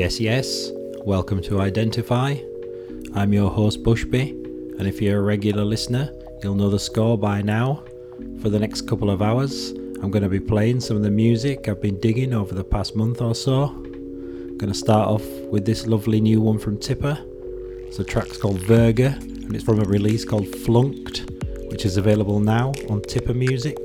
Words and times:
Yes, 0.00 0.18
yes. 0.18 0.70
Welcome 1.04 1.42
to 1.42 1.60
Identify. 1.60 2.36
I'm 3.12 3.34
your 3.34 3.50
host 3.50 3.82
Bushby, 3.82 4.30
and 4.78 4.88
if 4.88 5.02
you're 5.02 5.18
a 5.18 5.22
regular 5.22 5.62
listener, 5.62 6.10
you'll 6.42 6.54
know 6.54 6.70
the 6.70 6.78
score 6.78 7.18
by 7.18 7.42
now. 7.42 7.84
For 8.40 8.48
the 8.48 8.58
next 8.58 8.88
couple 8.88 9.10
of 9.10 9.20
hours, 9.20 9.72
I'm 10.00 10.10
going 10.10 10.22
to 10.22 10.30
be 10.30 10.40
playing 10.40 10.80
some 10.80 10.96
of 10.96 11.02
the 11.02 11.10
music 11.10 11.68
I've 11.68 11.82
been 11.82 12.00
digging 12.00 12.32
over 12.32 12.54
the 12.54 12.64
past 12.64 12.96
month 12.96 13.20
or 13.20 13.34
so. 13.34 13.64
I'm 13.64 14.56
going 14.56 14.72
to 14.72 14.74
start 14.74 15.06
off 15.06 15.26
with 15.52 15.66
this 15.66 15.86
lovely 15.86 16.22
new 16.22 16.40
one 16.40 16.58
from 16.58 16.78
Tipper. 16.78 17.18
The 17.94 18.02
track's 18.02 18.38
called 18.38 18.62
Verga, 18.62 19.18
and 19.20 19.54
it's 19.54 19.64
from 19.64 19.80
a 19.80 19.84
release 19.84 20.24
called 20.24 20.48
Flunked, 20.48 21.30
which 21.68 21.84
is 21.84 21.98
available 21.98 22.40
now 22.40 22.72
on 22.88 23.02
Tipper 23.02 23.34
Music. 23.34 23.76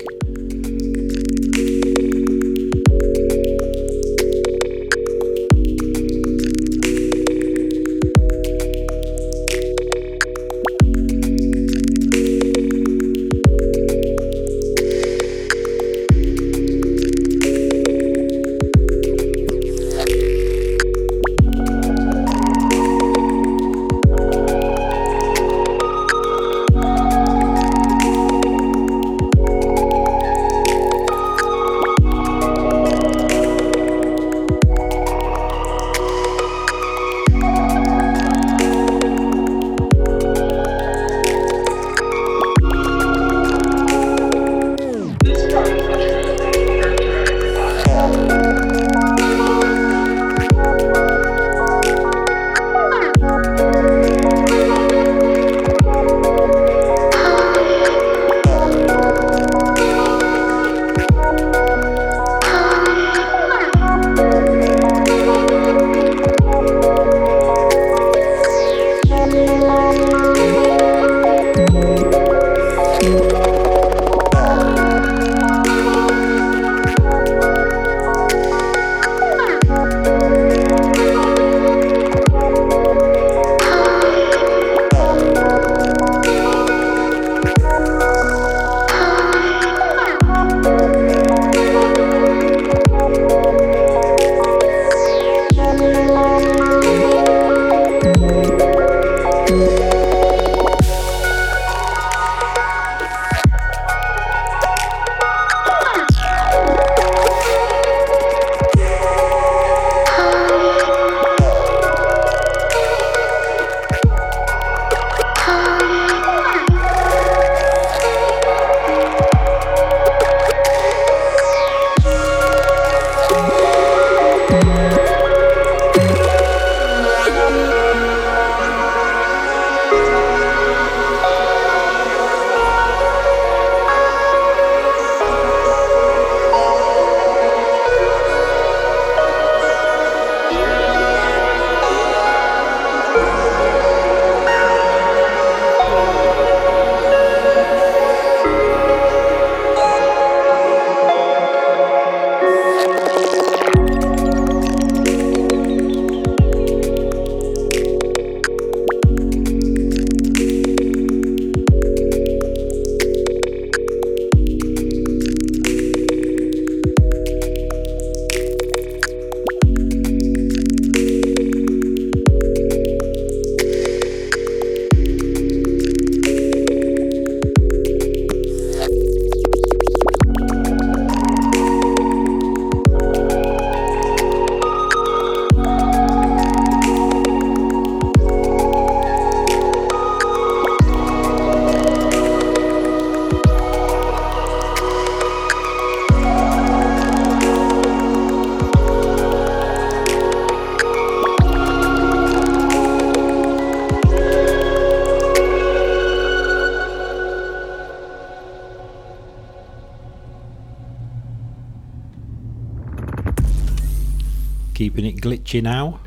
Glitchy 215.26 215.60
now. 215.60 216.00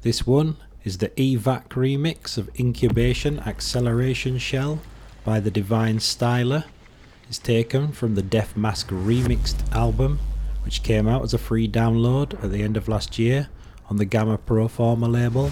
This 0.00 0.26
one 0.26 0.56
is 0.82 0.98
the 0.98 1.10
EVAC 1.10 1.68
remix 1.68 2.36
of 2.36 2.50
Incubation 2.58 3.38
Acceleration 3.38 4.36
Shell 4.36 4.80
by 5.24 5.38
the 5.38 5.48
Divine 5.52 5.98
Styler. 5.98 6.64
It's 7.28 7.38
taken 7.38 7.92
from 7.92 8.16
the 8.16 8.22
Def 8.22 8.56
Mask 8.56 8.88
Remixed 8.88 9.70
album, 9.70 10.18
which 10.64 10.82
came 10.82 11.06
out 11.06 11.22
as 11.22 11.32
a 11.32 11.38
free 11.38 11.68
download 11.68 12.34
at 12.42 12.50
the 12.50 12.64
end 12.64 12.76
of 12.76 12.88
last 12.88 13.16
year 13.16 13.48
on 13.88 13.98
the 13.98 14.04
Gamma 14.04 14.38
Proforma 14.38 15.08
label. 15.08 15.48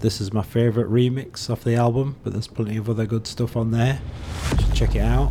This 0.00 0.22
is 0.22 0.32
my 0.32 0.42
favourite 0.42 0.88
remix 0.88 1.50
of 1.50 1.62
the 1.62 1.74
album, 1.74 2.16
but 2.24 2.32
there's 2.32 2.48
plenty 2.48 2.78
of 2.78 2.88
other 2.88 3.04
good 3.04 3.26
stuff 3.26 3.54
on 3.54 3.70
there. 3.70 4.00
check 4.72 4.96
it 4.96 5.00
out. 5.00 5.30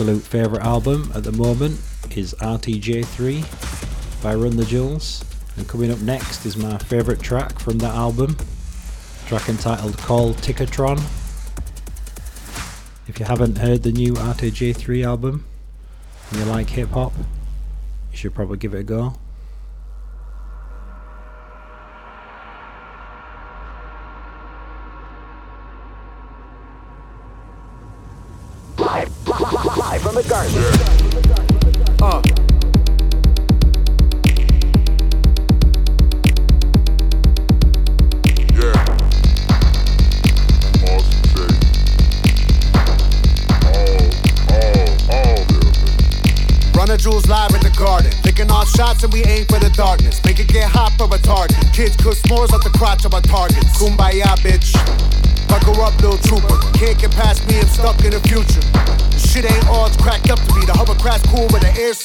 Absolute 0.00 0.22
favourite 0.22 0.64
album 0.64 1.12
at 1.14 1.24
the 1.24 1.32
moment 1.32 1.78
is 2.16 2.34
RTJ3 2.40 4.22
by 4.22 4.34
Run 4.34 4.56
the 4.56 4.64
Jewels, 4.64 5.22
and 5.58 5.68
coming 5.68 5.90
up 5.90 5.98
next 6.00 6.46
is 6.46 6.56
my 6.56 6.78
favourite 6.78 7.20
track 7.20 7.58
from 7.58 7.76
that 7.80 7.94
album, 7.94 8.34
track 9.26 9.50
entitled 9.50 9.98
Call 9.98 10.32
Ticketron. 10.32 10.96
If 13.08 13.20
you 13.20 13.26
haven't 13.26 13.58
heard 13.58 13.82
the 13.82 13.92
new 13.92 14.14
RTJ3 14.14 15.04
album 15.04 15.44
and 16.30 16.38
you 16.38 16.46
like 16.46 16.70
hip 16.70 16.88
hop, 16.88 17.12
you 18.10 18.16
should 18.16 18.34
probably 18.34 18.56
give 18.56 18.72
it 18.72 18.78
a 18.78 18.82
go. 18.82 19.19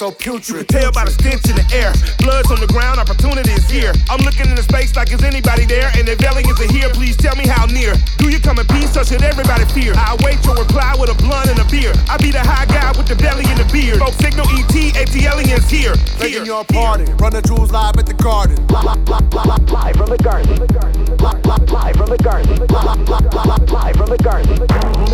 So 0.05 0.12
putrid. 0.12 0.62
You 0.62 0.65
can 0.65 0.81
tell 0.81 0.91
by 0.91 1.05
the 1.05 1.12
stench 1.12 1.50
in 1.50 1.55
the 1.57 1.65
air. 1.74 1.89
Blood's 2.21 2.51
on 2.53 2.59
the 2.62 2.69
ground, 2.69 3.00
opportunity 3.00 3.50
is 3.51 3.65
here. 3.69 3.93
I'm 4.09 4.21
looking 4.21 4.45
in 4.45 4.55
the 4.55 4.62
space 4.62 4.95
like 4.95 5.12
is 5.12 5.24
anybody 5.24 5.65
there? 5.65 5.89
And 5.97 6.07
if 6.07 6.21
aliens 6.21 6.59
are 6.62 6.71
here, 6.71 6.89
please 6.93 7.17
tell 7.17 7.35
me 7.35 7.47
how 7.47 7.65
near. 7.65 7.97
Do 8.17 8.29
you 8.29 8.39
come 8.39 8.59
in 8.59 8.67
peace 8.69 8.93
or 8.97 9.03
should 9.05 9.24
everybody 9.24 9.65
fear? 9.74 9.93
I 9.97 10.13
wait 10.21 10.38
your 10.45 10.57
reply 10.62 10.93
with 11.00 11.09
a 11.09 11.17
blunt 11.17 11.50
and 11.50 11.57
a 11.57 11.65
beer. 11.74 11.93
I 12.09 12.17
be 12.17 12.29
the 12.29 12.43
high 12.43 12.69
guy 12.69 12.93
with 12.93 13.07
the 13.09 13.17
belly 13.17 13.45
and 13.50 13.57
the 13.57 13.65
beard. 13.74 13.97
Folks 13.97 14.17
signal 14.21 14.45
ET, 14.53 14.75
AT 14.93 15.15
aliens 15.15 15.69
here. 15.69 15.95
Making 16.19 16.45
your 16.45 16.63
party. 16.65 17.09
Run 17.17 17.33
the 17.33 17.41
jewels 17.41 17.71
live 17.71 17.97
at 17.97 18.05
the 18.05 18.13
garden. 18.13 18.62
Live 18.69 19.01
from 19.97 20.09
the 20.13 20.21
garden. 20.21 20.53
Live 21.17 21.97
from 21.97 22.09
the 22.13 22.19
garden. 22.21 22.53
Live 22.53 23.95
from 23.97 24.09
the 24.13 24.21
garden. 24.21 24.53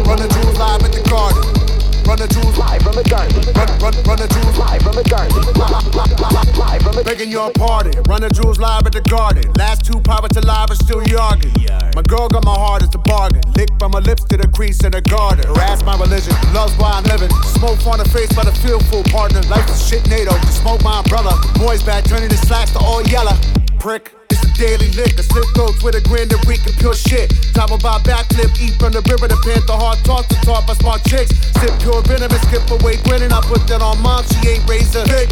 Run 0.03 0.19
the 0.19 0.27
jewels 0.27 0.57
live 0.59 0.83
at 0.83 0.91
the 0.91 1.03
garden. 1.07 1.71
Run 2.03 2.17
the 2.17 2.27
jewels 2.27 2.57
live 2.57 2.81
from 2.81 2.95
the 2.95 3.03
garden. 3.07 3.60
Run, 3.91 4.03
run, 4.03 4.19
the 4.19 4.27
jewels 4.31 4.57
live 4.57 4.81
from 4.81 4.95
the 4.95 5.03
garden. 5.03 5.35
Live 5.35 6.81
from 6.81 6.95
the 6.95 7.03
Making 7.03 7.31
your 7.31 7.51
party. 7.51 7.91
Run 8.07 8.21
the 8.21 8.29
jewels 8.29 8.59
live 8.59 8.85
at 8.87 8.93
the 8.93 9.01
garden. 9.01 9.51
Last 9.53 9.83
two 9.83 9.99
pirates 9.99 10.37
alive 10.37 10.71
are 10.71 10.75
still 10.75 11.01
yogging. 11.01 11.51
My 11.95 12.01
girl 12.03 12.29
got 12.29 12.45
my 12.45 12.55
heart 12.55 12.83
as 12.83 12.95
a 12.95 12.97
bargain. 12.99 13.41
Lick 13.55 13.69
from 13.79 13.91
my 13.91 13.99
lips 13.99 14.23
to 14.25 14.37
the 14.37 14.47
crease 14.47 14.83
in 14.83 14.91
the 14.91 15.01
garden. 15.01 15.43
Harass 15.47 15.83
my 15.83 15.97
religion. 15.99 16.33
Love's 16.53 16.75
why 16.77 16.91
I'm 16.95 17.03
living. 17.03 17.29
Smoke 17.59 17.83
on 17.87 17.99
the 17.99 18.07
face 18.07 18.31
by 18.31 18.43
the 18.43 18.55
fearful 18.63 19.03
partner. 19.11 19.41
Life 19.51 19.67
is 19.69 19.83
shit 19.87 20.07
NATO. 20.07 20.31
Smoke 20.47 20.83
my 20.83 20.99
umbrella. 20.99 21.35
Boys 21.59 21.83
back 21.83 22.05
turning 22.05 22.29
the 22.29 22.37
slacks 22.37 22.71
to 22.71 22.79
all 22.79 23.03
yellow. 23.03 23.35
Prick 23.79 24.20
daily 24.61 24.91
liquor. 24.93 25.23
Slip 25.23 25.45
throats 25.55 25.81
with 25.81 25.95
a 25.97 26.01
grin 26.01 26.29
and 26.29 26.45
reeking 26.45 26.77
pure 26.77 26.93
shit. 26.93 27.33
Top 27.57 27.71
about 27.71 28.05
backflip, 28.05 28.53
eat 28.61 28.77
from 28.77 28.93
the 28.93 29.01
river, 29.09 29.27
the 29.27 29.37
panther 29.41 29.73
hard 29.73 29.97
talk 30.05 30.27
to 30.29 30.37
talk 30.45 30.67
by 30.67 30.73
smart 30.77 31.01
chicks. 31.09 31.33
Sip 31.57 31.73
pure 31.81 32.01
venom 32.05 32.29
and 32.29 32.41
skip 32.45 32.69
away 32.69 33.01
grinning. 33.01 33.33
I 33.33 33.41
put 33.41 33.65
that 33.67 33.81
on 33.81 33.97
mom, 34.01 34.23
she 34.29 34.61
ain't 34.61 34.69
razor 34.69 35.03
thick. 35.09 35.29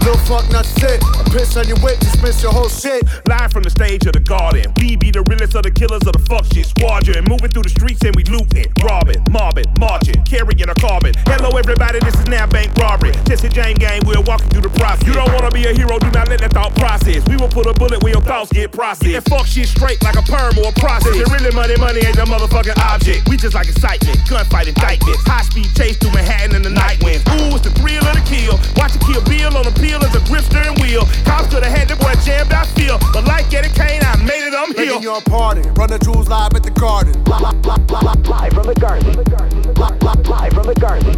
Little 0.00 0.16
fuck 0.24 0.50
not 0.50 0.64
sick. 0.64 1.00
I 1.02 1.22
piss 1.30 1.56
on 1.56 1.68
your 1.68 1.78
whip, 1.80 1.98
dismiss 2.00 2.42
your 2.42 2.52
whole 2.52 2.68
shit. 2.68 3.04
Live 3.28 3.52
from 3.52 3.62
the 3.62 3.70
stage 3.70 4.06
of 4.06 4.12
the 4.12 4.20
garden. 4.20 4.72
We 4.76 4.96
be 4.96 5.10
the 5.10 5.22
realest 5.28 5.54
of 5.54 5.62
the 5.62 5.70
killers 5.70 6.02
of 6.06 6.12
the 6.12 6.24
fuck 6.24 6.44
shit 6.52 6.66
squadron. 6.66 7.24
Moving 7.24 7.50
through 7.50 7.64
the 7.64 7.74
streets 7.74 8.02
and 8.04 8.14
we 8.16 8.24
looting, 8.24 8.66
robbing, 8.82 9.22
mobbing, 9.30 9.66
marching, 9.78 10.22
carrying 10.24 10.68
a 10.68 10.74
carbon. 10.74 11.12
Hello 11.26 11.50
everybody, 11.56 11.98
this 12.00 12.14
is 12.14 12.26
now 12.26 12.46
bank 12.46 12.72
robbery. 12.76 13.12
Jesse 13.28 13.48
James 13.48 13.78
gang, 13.78 14.00
we're 14.06 14.20
walking 14.22 14.48
through 14.48 14.66
the 14.66 14.74
process. 14.78 15.06
You 15.06 15.14
don't 15.14 15.32
wanna 15.32 15.50
be 15.50 15.66
a 15.66 15.72
hero, 15.74 15.98
do 15.98 16.10
not 16.10 16.28
let 16.28 16.40
that 16.40 16.52
thought 16.52 16.74
process. 16.74 17.24
We 17.28 17.36
will 17.36 17.50
put 17.52 17.66
a 17.66 17.74
bullet 17.74 18.02
where 18.02 18.12
your 18.12 18.22
thoughts 18.22 18.52
get 18.52 18.72
processed. 18.72 19.04
Get 19.04 19.24
that 19.24 19.30
fuck 19.30 19.46
shit 19.46 19.68
straight 19.68 20.02
like 20.02 20.16
a 20.16 20.22
perm 20.22 20.58
or 20.58 20.70
a 20.70 20.76
process. 20.78 21.14
It 21.16 21.28
really 21.30 21.52
money, 21.54 21.76
money 21.76 22.00
ain't 22.04 22.16
the 22.16 22.26
motherfucking 22.26 22.78
object. 22.78 23.28
We 23.28 23.36
just 23.36 23.54
like 23.54 23.68
excitement, 23.68 24.18
gunfight 24.30 24.68
indictments. 24.68 25.22
High 25.26 25.42
speed 25.42 25.68
chase 25.76 25.96
through 25.98 26.12
Manhattan 26.12 26.56
in 26.56 26.62
the 26.62 26.70
night 26.70 27.02
winds. 27.02 27.24
Ooh, 27.36 27.56
it's 27.56 27.66
the 27.66 27.74
thrill 27.76 28.04
of 28.06 28.14
the 28.14 28.24
kill. 28.26 28.58
Watch 28.76 28.94
it 28.96 29.02
kill 29.02 29.22
Bill 29.24 29.56
on 29.56 29.64
the 29.64 29.74
pill 29.82 29.98
wheel 29.98 30.04
as 30.04 30.14
a 30.14 30.20
grip 30.28 30.44
steering 30.44 30.78
wheel. 30.80 31.02
Cops 31.24 31.48
could 31.48 31.64
have 31.64 31.76
had 31.76 31.88
the 31.88 31.96
boy 31.96 32.14
jammed, 32.24 32.52
I 32.52 32.64
feel. 32.66 32.98
But 33.12 33.24
like 33.24 33.52
Eddie 33.52 33.68
Kane, 33.70 34.02
I 34.02 34.16
made 34.22 34.46
it, 34.46 34.54
I'm 34.54 34.74
here. 34.74 35.00
your 35.00 35.20
party. 35.22 35.62
Run 35.70 35.90
the 35.90 35.98
jewels 35.98 36.28
live 36.28 36.54
at 36.54 36.62
the 36.62 36.70
garden. 36.70 37.12
Live 37.24 38.52
from 38.52 38.66
the 38.66 38.74
garden. 38.78 39.06
Live 39.06 40.52
from 40.52 40.66
the 40.66 40.74
garden. 40.78 41.12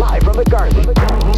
Live 0.00 0.22
from 0.22 0.36
the 0.36 0.44
garden. 0.50 0.76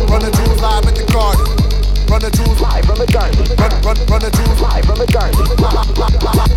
Run 0.06 0.22
the 0.22 0.30
jewels 0.30 0.60
live 0.62 0.86
at 0.86 0.94
the 0.94 1.04
garden. 1.12 1.93
Run 2.08 2.20
the 2.20 2.30
jewels 2.30 2.60
live 2.60 2.84
from 2.84 2.98
the 2.98 3.06
garden. 3.10 3.38
Run, 3.56 3.70
run, 3.82 3.96
run 4.06 4.20
the 4.20 4.30
jewels 4.30 4.60
live 4.60 4.84
from 4.84 4.98
the 4.98 5.08
garden. 5.08 5.38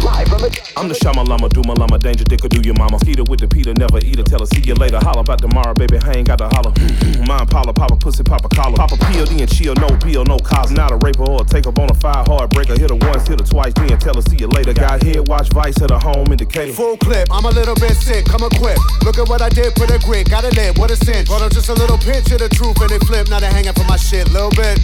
Live 0.03 0.27
from 0.27 0.41
the. 0.41 0.49
I'm 0.75 0.87
the 0.87 0.95
Shama 0.95 1.23
Lama, 1.23 1.49
do 1.49 1.61
my 1.65 1.73
Lama, 1.73 1.97
danger 1.97 2.23
dicker, 2.23 2.47
do 2.47 2.61
your 2.61 2.75
mama. 2.75 2.99
Skeeter 2.99 3.23
with 3.23 3.39
the 3.39 3.47
Peter, 3.47 3.73
never 3.73 3.97
eat 3.99 4.19
it, 4.19 4.25
tell 4.27 4.39
her 4.39 4.45
see 4.45 4.61
you 4.61 4.75
later. 4.75 4.99
Holla 5.01 5.21
about 5.21 5.39
tomorrow, 5.39 5.73
baby, 5.73 5.97
I 6.03 6.21
ain't 6.21 6.27
got 6.27 6.37
to 6.39 6.49
holler. 6.51 6.73
Mine, 7.27 7.47
Paula, 7.47 7.73
Papa, 7.73 7.95
pussy, 7.97 8.23
Papa, 8.23 8.49
collar. 8.49 8.75
Papa, 8.77 8.97
POD 8.97 9.41
and 9.41 9.49
chill, 9.49 9.73
no 9.75 9.89
bill, 10.03 10.25
no 10.25 10.37
cause. 10.37 10.71
Not 10.71 10.91
a 10.91 10.97
raper 10.97 11.23
or 11.23 11.41
a 11.41 11.45
take 11.45 11.65
up 11.65 11.79
on 11.79 11.89
a 11.89 11.95
fire 11.95 12.23
heartbreaker. 12.27 12.77
Hit 12.77 12.91
her 12.91 12.99
once, 13.09 13.27
hit 13.27 13.39
her 13.39 13.47
twice, 13.47 13.73
then 13.73 13.97
tell 13.97 14.15
her 14.15 14.21
see 14.21 14.37
you 14.37 14.47
later. 14.47 14.73
Got 14.73 15.03
head, 15.03 15.27
watch 15.27 15.49
Vice, 15.49 15.77
hit 15.77 15.91
a 15.91 15.99
home 15.99 16.27
indicator. 16.31 16.73
Full 16.73 16.97
clip, 16.97 17.27
I'm 17.31 17.45
a 17.45 17.51
little 17.51 17.75
bit 17.75 17.95
sick, 17.95 18.25
come 18.25 18.43
equipped. 18.43 18.81
Look 19.03 19.17
at 19.17 19.27
what 19.27 19.41
I 19.41 19.49
did, 19.49 19.73
put 19.75 19.89
a 19.89 19.99
grit, 19.99 20.29
gotta 20.29 20.49
live, 20.53 20.77
what 20.77 20.91
a 20.91 20.95
cinch. 20.95 21.27
Brought 21.27 21.41
up 21.41 21.51
just 21.51 21.69
a 21.69 21.73
little 21.73 21.97
pinch 21.97 22.31
of 22.31 22.39
the 22.39 22.49
truth 22.49 22.79
and 22.81 22.91
it 22.91 23.03
flip, 23.05 23.29
now 23.29 23.39
they 23.39 23.47
hanging 23.47 23.73
for 23.73 23.85
my 23.85 23.97
shit, 23.97 24.29
little 24.31 24.51
bit. 24.51 24.77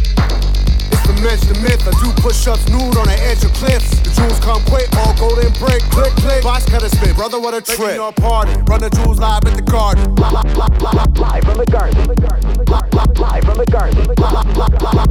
It's 0.91 1.07
the 1.07 1.13
mention 1.23 1.47
the 1.53 1.59
myth. 1.61 1.87
I 1.87 1.91
do 2.03 2.11
push 2.21 2.47
ups 2.47 2.67
nude 2.69 2.97
on 2.97 3.07
the 3.07 3.17
edge 3.23 3.43
of 3.43 3.53
cliffs. 3.53 3.89
The 4.01 4.11
jewels 4.15 4.39
come 4.39 4.61
quick, 4.65 4.89
all 4.97 5.13
golden 5.15 5.51
break. 5.61 5.81
Click, 5.93 6.13
click. 6.19 6.43
Box 6.43 6.65
cutter 6.65 6.89
spit. 6.89 7.15
Brother, 7.15 7.39
what 7.39 7.53
a 7.53 7.61
trip. 7.61 7.95
your 7.95 8.11
party. 8.13 8.53
Run 8.67 8.81
the 8.81 8.89
jewels 8.89 9.19
live 9.19 9.45
at 9.45 9.55
the 9.55 9.61
garden. 9.61 10.15
Live 10.15 11.43
from 11.43 11.57
the 11.57 11.67
garden. 11.69 12.03
Live 12.03 13.43
from 13.43 13.57
the 13.57 13.65
garden. 13.69 13.95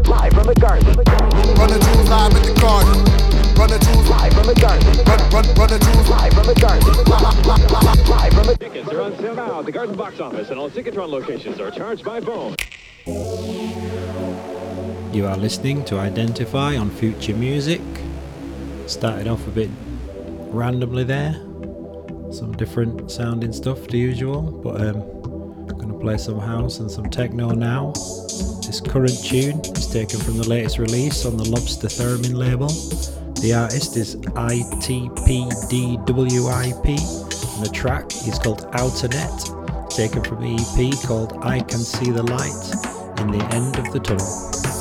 Live 0.09 0.33
from 0.33 0.47
the 0.47 0.55
garden. 0.55 0.83
Run 1.57 1.71
the 1.71 1.79
jewels 1.79 2.09
live 2.09 2.35
at 2.35 2.45
the 2.45 2.55
garden. 2.61 3.05
Run 3.57 3.71
the 3.71 3.79
jewels 3.79 4.09
live 4.09 4.33
from 4.33 4.47
the 4.47 4.55
garden. 4.55 4.87
Run, 5.07 5.21
run, 5.31 5.45
run 5.55 5.69
the 5.71 5.79
jewels 5.79 6.09
live 6.09 6.33
from 6.33 6.47
the 6.47 6.55
garden. 6.55 6.83
Live 8.09 8.33
from 8.33 8.47
the. 8.47 8.57
Tickets 8.59 8.89
are 8.89 9.03
on 9.03 9.17
sale 9.19 9.35
now 9.35 9.61
at 9.61 9.67
the 9.67 9.73
Garden 9.73 9.97
Box 9.97 10.21
Office, 10.21 10.51
and 10.51 10.59
all 10.59 10.71
Ticketron 10.71 11.09
locations 11.09 11.61
are 11.61 11.71
charged 11.71 12.05
by 12.05 12.21
phone. 12.21 12.55
You 15.13 15.27
are 15.27 15.37
listening 15.37 15.85
to 15.85 15.99
Identify 15.99 16.79
on 16.79 16.89
Future 16.89 17.35
Music. 17.35 17.83
Started 18.87 19.29
off 19.29 19.47
a 19.47 19.51
bit 19.51 19.69
randomly 20.49 21.05
there, 21.05 21.35
some 22.33 22.55
different 22.57 23.11
sounding 23.11 23.53
stuff 23.53 23.87
to 23.89 23.99
usual, 23.99 24.41
but 24.41 24.81
um, 24.81 25.03
I'm 25.69 25.77
gonna 25.77 25.99
play 25.99 26.17
some 26.17 26.39
house 26.39 26.79
and 26.79 26.91
some 26.91 27.11
techno 27.11 27.51
now. 27.51 27.93
This 28.65 28.81
current 28.81 29.23
tune 29.23 29.61
is 29.77 29.87
taken 29.87 30.19
from 30.19 30.39
the 30.39 30.49
latest 30.49 30.79
release 30.79 31.27
on 31.27 31.37
the 31.37 31.45
Lobster 31.45 31.89
Theremin 31.89 32.33
label. 32.35 32.69
The 33.43 33.53
artist 33.53 33.99
is 33.99 34.17
ITPDWIP, 34.17 34.87
and 37.57 37.67
the 37.67 37.71
track 37.71 38.07
is 38.27 38.39
called 38.39 38.67
Outer 38.73 39.09
Net, 39.09 39.51
taken 39.91 40.25
from 40.25 40.41
the 40.41 40.55
EP 40.57 41.07
called 41.07 41.37
I 41.43 41.61
Can 41.61 41.81
See 41.81 42.11
the 42.11 42.23
Light 42.23 43.21
in 43.21 43.31
the 43.31 43.45
End 43.55 43.79
of 43.79 43.93
the 43.93 44.01
Tunnel. 44.01 44.72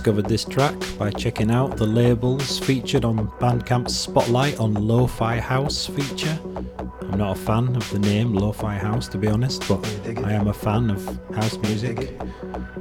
Discovered 0.00 0.30
this 0.30 0.46
track 0.46 0.74
by 0.98 1.10
checking 1.10 1.50
out 1.50 1.76
the 1.76 1.84
labels 1.84 2.58
featured 2.58 3.04
on 3.04 3.28
Bandcamp's 3.38 3.94
Spotlight 3.94 4.58
on 4.58 4.72
Lo-Fi 4.72 5.38
House 5.38 5.86
feature. 5.88 6.38
I'm 7.02 7.18
not 7.18 7.36
a 7.36 7.38
fan 7.38 7.76
of 7.76 7.90
the 7.90 7.98
name 7.98 8.32
Lo-Fi 8.32 8.78
House 8.78 9.08
to 9.08 9.18
be 9.18 9.28
honest, 9.28 9.68
but 9.68 9.86
I 10.24 10.32
am 10.32 10.48
a 10.48 10.54
fan 10.54 10.88
of 10.88 11.04
house 11.34 11.58
music. 11.58 12.18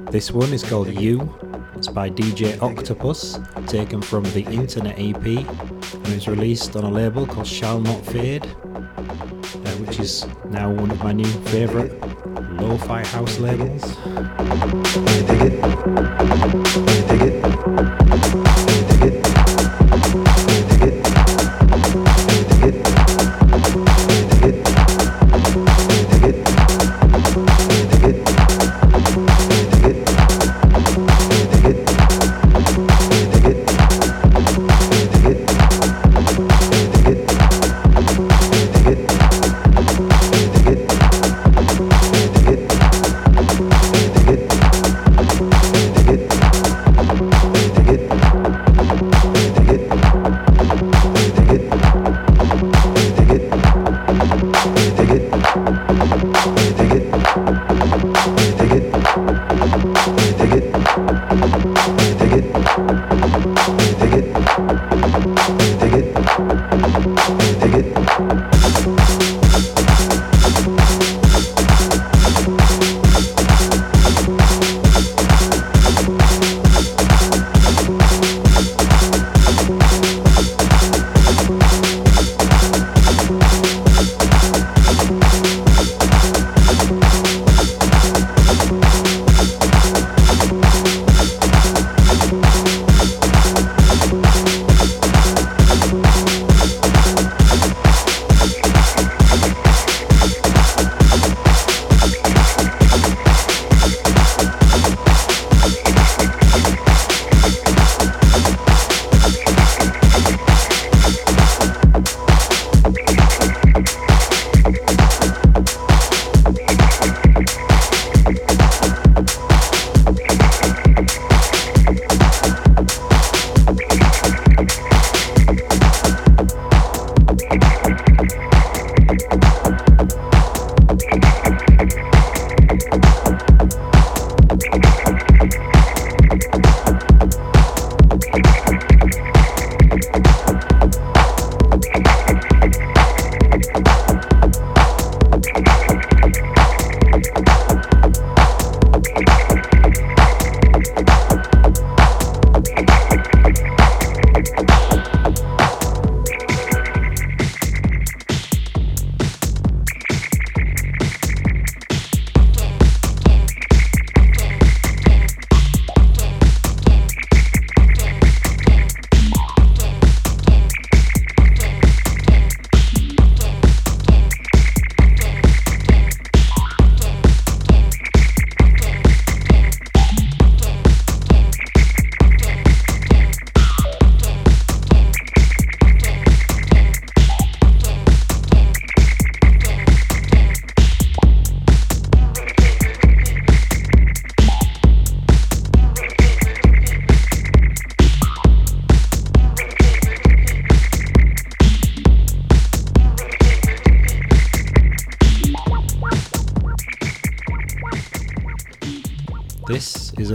This 0.09 0.31
one 0.31 0.53
is 0.53 0.63
called 0.63 0.87
You. 0.87 1.29
It's 1.75 1.89
by 1.89 2.09
DJ 2.09 2.57
Octopus, 2.61 3.37
taken 3.67 4.01
from 4.01 4.23
the 4.31 4.45
Internet 4.45 4.97
EP, 4.97 5.25
and 5.25 6.07
it 6.07 6.15
was 6.15 6.29
released 6.29 6.77
on 6.77 6.85
a 6.85 6.89
label 6.89 7.27
called 7.27 7.47
Shall 7.47 7.81
Not 7.81 8.01
Fade, 8.05 8.45
uh, 8.45 9.75
which 9.83 9.99
is 9.99 10.25
now 10.45 10.71
one 10.71 10.89
of 10.89 11.03
my 11.03 11.11
new 11.11 11.33
favourite 11.51 11.91
lo-fi 12.61 13.03
house 13.05 13.39
labels. 13.39 13.95
This 18.75 19.01
is 19.01 19.28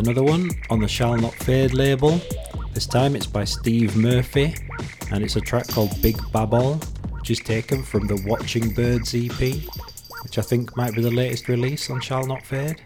another 0.06 0.22
one 0.22 0.50
on 0.68 0.80
the 0.80 0.86
Shall 0.88 1.16
Not 1.16 1.32
Fade 1.32 1.72
label. 1.72 2.20
This 2.74 2.86
time 2.86 3.16
it's 3.16 3.26
by 3.26 3.44
Steve 3.44 3.96
Murphy 3.96 4.54
and 5.10 5.24
it's 5.24 5.36
a 5.36 5.40
track 5.40 5.66
called 5.68 5.98
Big 6.02 6.18
Babble, 6.30 6.74
which 7.12 7.30
is 7.30 7.38
taken 7.38 7.82
from 7.82 8.06
the 8.06 8.22
Watching 8.26 8.74
Birds 8.74 9.14
EP, 9.14 9.40
which 10.22 10.36
I 10.36 10.42
think 10.42 10.76
might 10.76 10.94
be 10.94 11.00
the 11.00 11.10
latest 11.10 11.48
release 11.48 11.88
on 11.88 12.02
Shall 12.02 12.26
Not 12.26 12.42
Fade. 12.42 12.82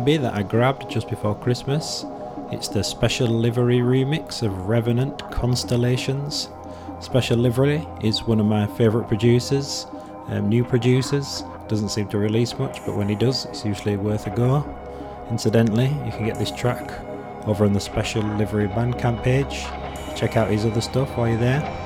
Freebie 0.00 0.20
that 0.20 0.34
I 0.34 0.42
grabbed 0.42 0.88
just 0.88 1.10
before 1.10 1.34
Christmas. 1.34 2.06
It's 2.50 2.68
the 2.68 2.82
Special 2.82 3.28
Livery 3.28 3.80
remix 3.80 4.42
of 4.42 4.66
Revenant 4.66 5.18
Constellations. 5.30 6.48
Special 7.00 7.36
Livery 7.36 7.86
is 8.02 8.22
one 8.22 8.40
of 8.40 8.46
my 8.46 8.66
favourite 8.66 9.08
producers, 9.08 9.86
um, 10.28 10.48
new 10.48 10.64
producers. 10.64 11.44
Doesn't 11.68 11.90
seem 11.90 12.08
to 12.08 12.18
release 12.18 12.58
much, 12.58 12.78
but 12.86 12.96
when 12.96 13.10
he 13.10 13.14
does, 13.14 13.44
it's 13.44 13.64
usually 13.64 13.98
worth 13.98 14.26
a 14.26 14.30
go. 14.30 14.64
Incidentally, 15.30 15.88
you 16.06 16.12
can 16.12 16.24
get 16.24 16.38
this 16.38 16.50
track 16.50 16.90
over 17.46 17.66
on 17.66 17.74
the 17.74 17.80
Special 17.80 18.22
Livery 18.22 18.68
Bandcamp 18.68 19.22
page. 19.22 19.66
Check 20.16 20.38
out 20.38 20.50
his 20.50 20.64
other 20.64 20.80
stuff 20.80 21.14
while 21.16 21.28
you're 21.28 21.36
there. 21.36 21.79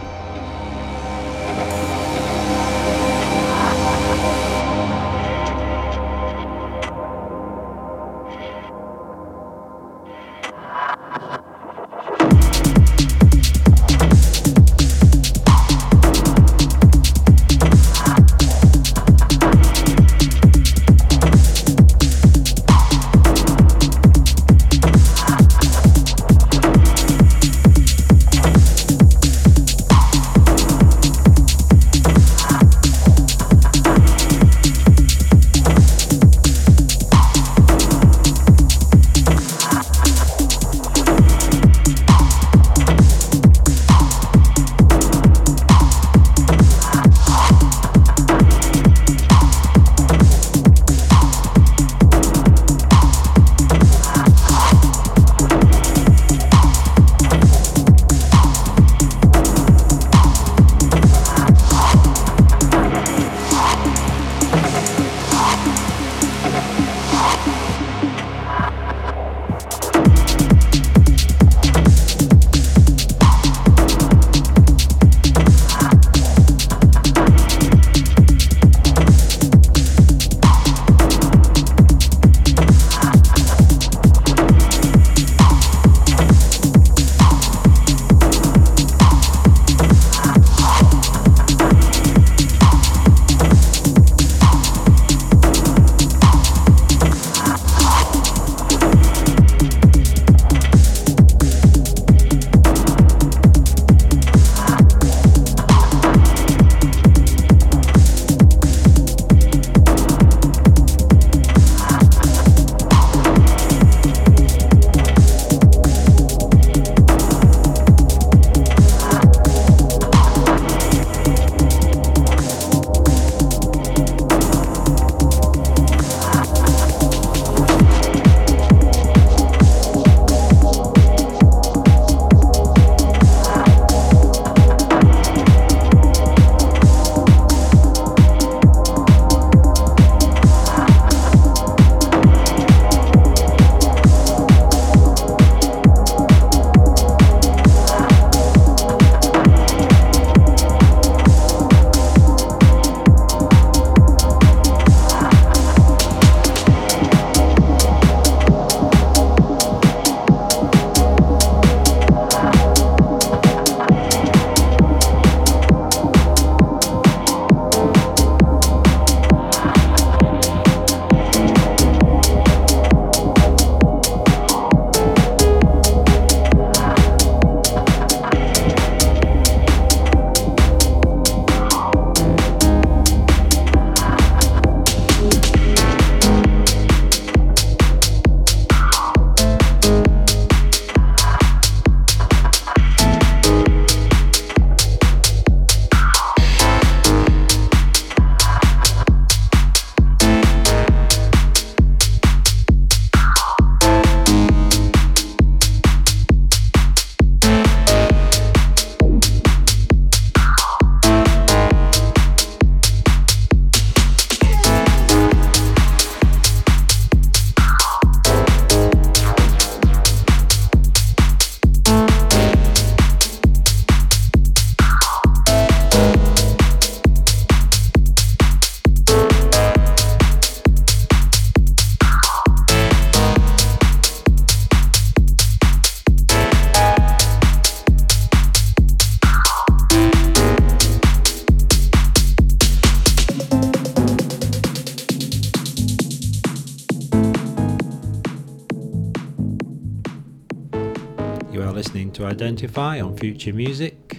Identify 252.24 253.00
on 253.00 253.16
Future 253.16 253.52
Music. 253.52 254.18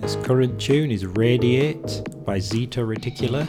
This 0.00 0.16
current 0.16 0.60
tune 0.60 0.90
is 0.90 1.06
Radiate 1.06 2.02
by 2.24 2.38
Zeta 2.38 2.80
Reticula 2.80 3.46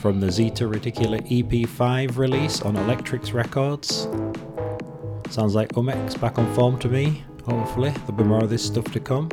from 0.00 0.20
the 0.20 0.30
Zeta 0.30 0.64
Reticula 0.64 1.20
EP5 1.28 2.16
release 2.16 2.62
on 2.62 2.76
Electrix 2.76 3.32
Records. 3.32 4.08
Sounds 5.30 5.54
like 5.54 5.70
Umek's 5.70 6.14
back 6.14 6.38
on 6.38 6.52
form 6.54 6.78
to 6.80 6.88
me. 6.88 7.24
Hopefully, 7.46 7.90
there'll 7.90 8.12
be 8.12 8.24
more 8.24 8.44
of 8.44 8.50
this 8.50 8.64
stuff 8.64 8.84
to 8.92 9.00
come. 9.00 9.28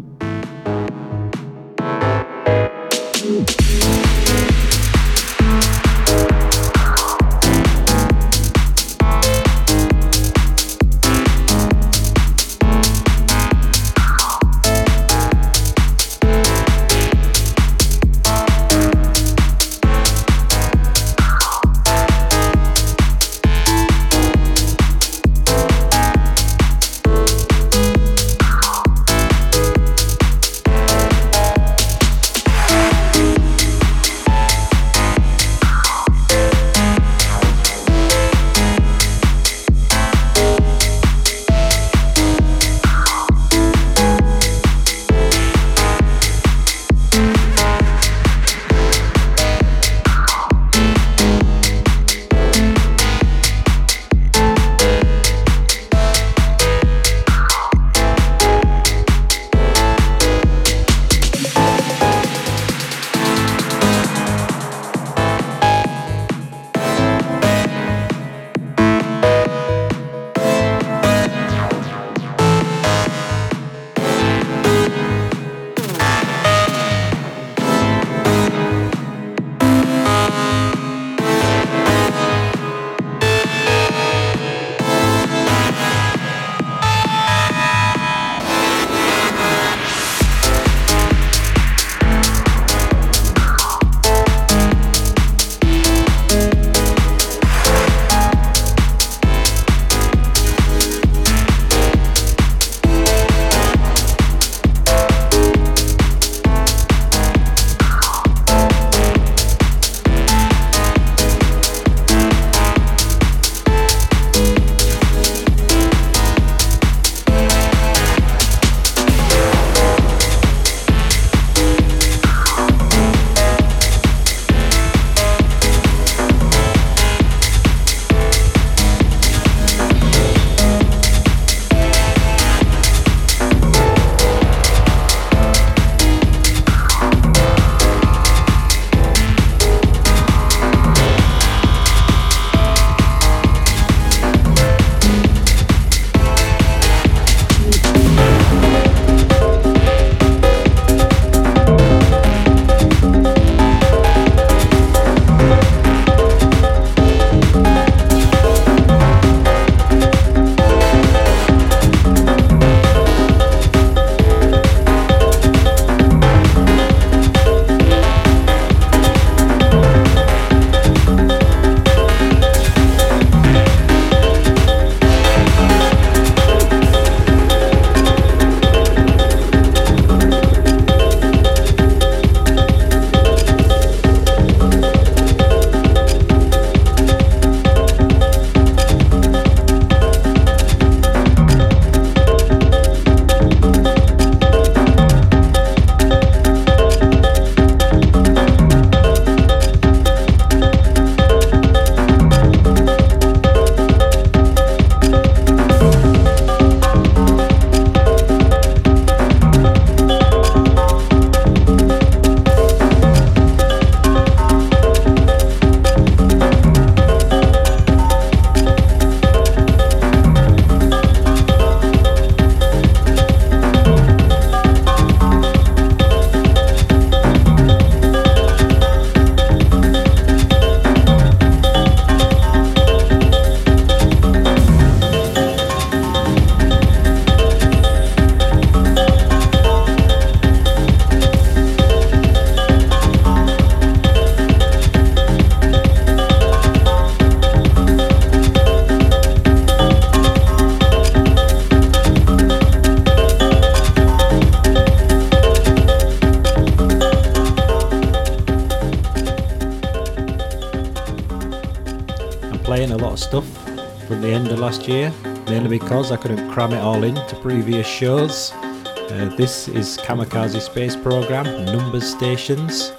Year, 264.87 265.13
mainly 265.47 265.69
because 265.69 266.11
I 266.11 266.17
couldn't 266.17 266.49
cram 266.51 266.73
it 266.73 266.79
all 266.79 267.03
into 267.03 267.35
previous 267.37 267.87
shows. 267.87 268.51
Uh, 268.53 269.33
this 269.37 269.67
is 269.67 269.97
Kamikaze 269.97 270.59
Space 270.61 270.95
Program 270.95 271.65
Numbers 271.65 272.09
Stations, 272.09 272.91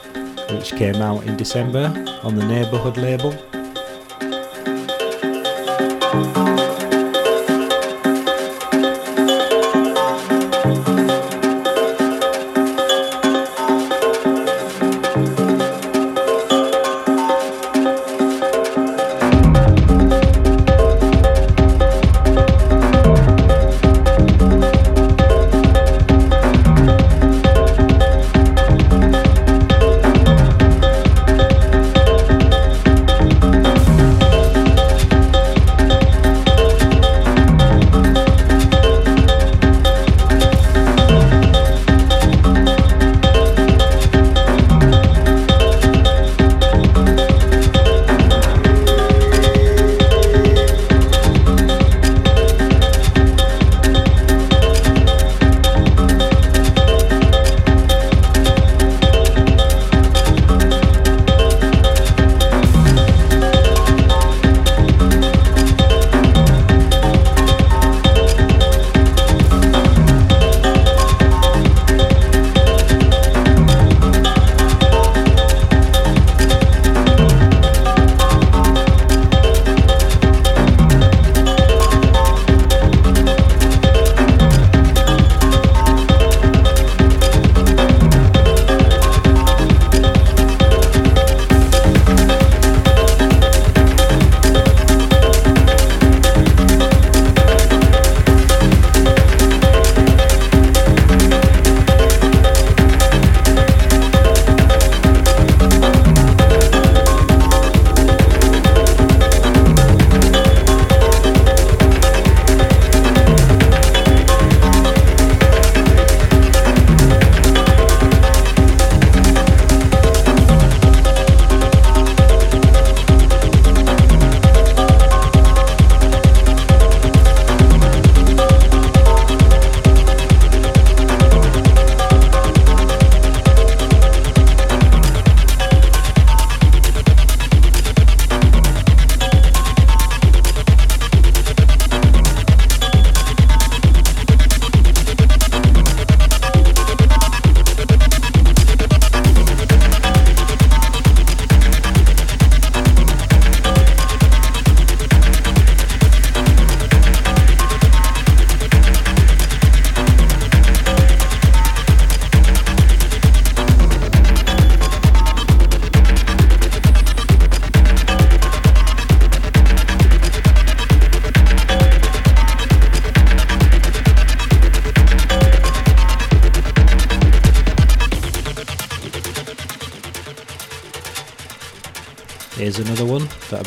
which 0.51 0.73
came 0.73 0.97
out 0.97 1.25
in 1.27 1.37
December 1.37 1.87
on 2.23 2.35
the 2.35 2.45
Neighbourhood 2.47 2.97
label. 2.97 3.33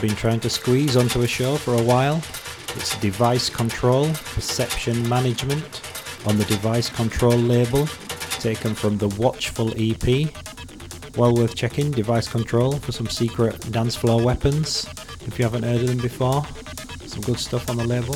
I've 0.02 0.08
been 0.08 0.16
trying 0.16 0.39
to 0.39 0.49
squeeze 0.49 0.97
onto 0.97 1.22
a 1.22 1.28
show 1.28 1.58
for 1.58 1.76
a 1.76 1.84
while. 1.84 2.24
It's 2.76 2.99
Device 3.02 3.52
Control 3.52 4.08
Perception 4.34 5.08
Management 5.08 5.80
on 6.26 6.39
the 6.39 6.45
Device 6.45 6.89
Control 6.89 7.38
label, 7.38 7.86
taken 8.39 8.74
from 8.74 8.97
the 8.97 9.10
Watchful 9.10 9.72
EP. 9.78 10.34
Well 11.16 11.36
worth 11.36 11.54
checking 11.54 11.91
Device 11.91 12.28
Control 12.28 12.72
for 12.72 12.91
some 12.91 13.06
secret 13.06 13.60
dance 13.72 13.95
floor 13.95 14.24
weapons 14.24 14.88
if 15.28 15.38
you 15.38 15.45
haven't 15.45 15.62
heard 15.62 15.82
of 15.82 15.88
them 15.88 15.99
before. 15.99 16.43
Some 17.06 17.22
good 17.22 17.38
stuff 17.38 17.70
on 17.70 17.78
the 17.78 17.86
label. 17.86 18.16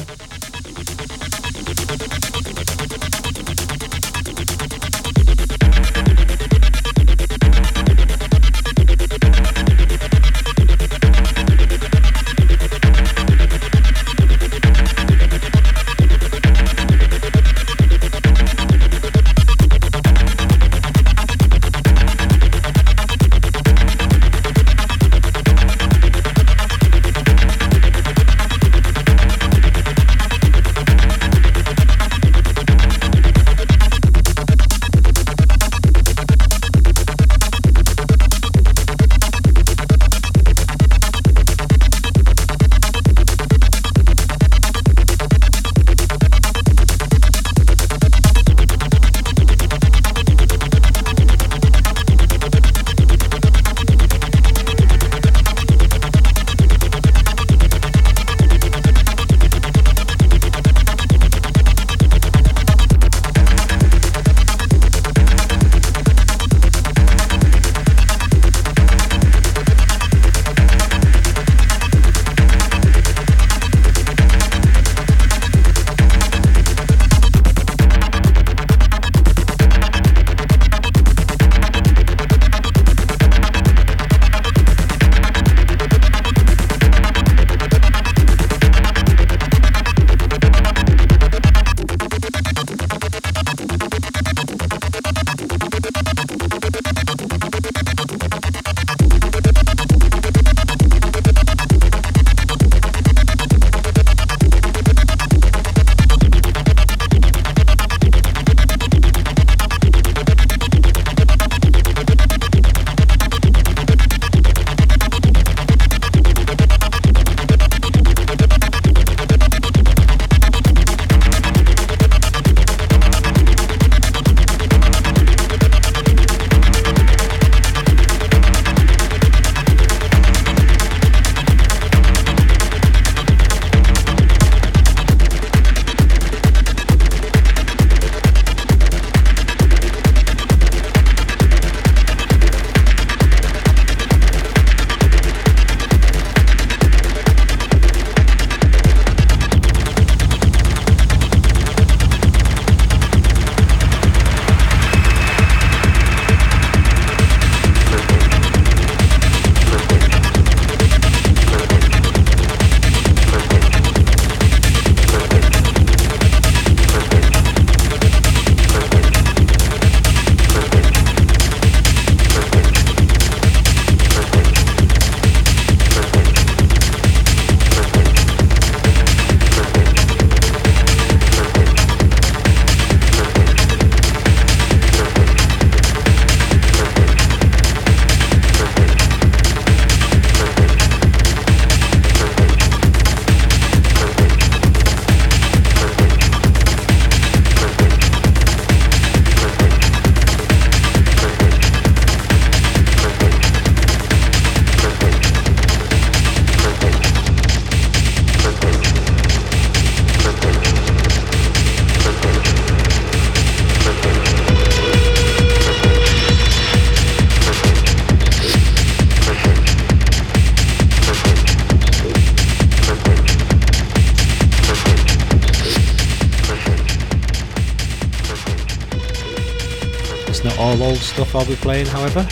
Stuff 231.15 231.33
I'll 231.33 231.45
be 231.45 231.55
playing, 231.55 231.85
however. 231.85 232.23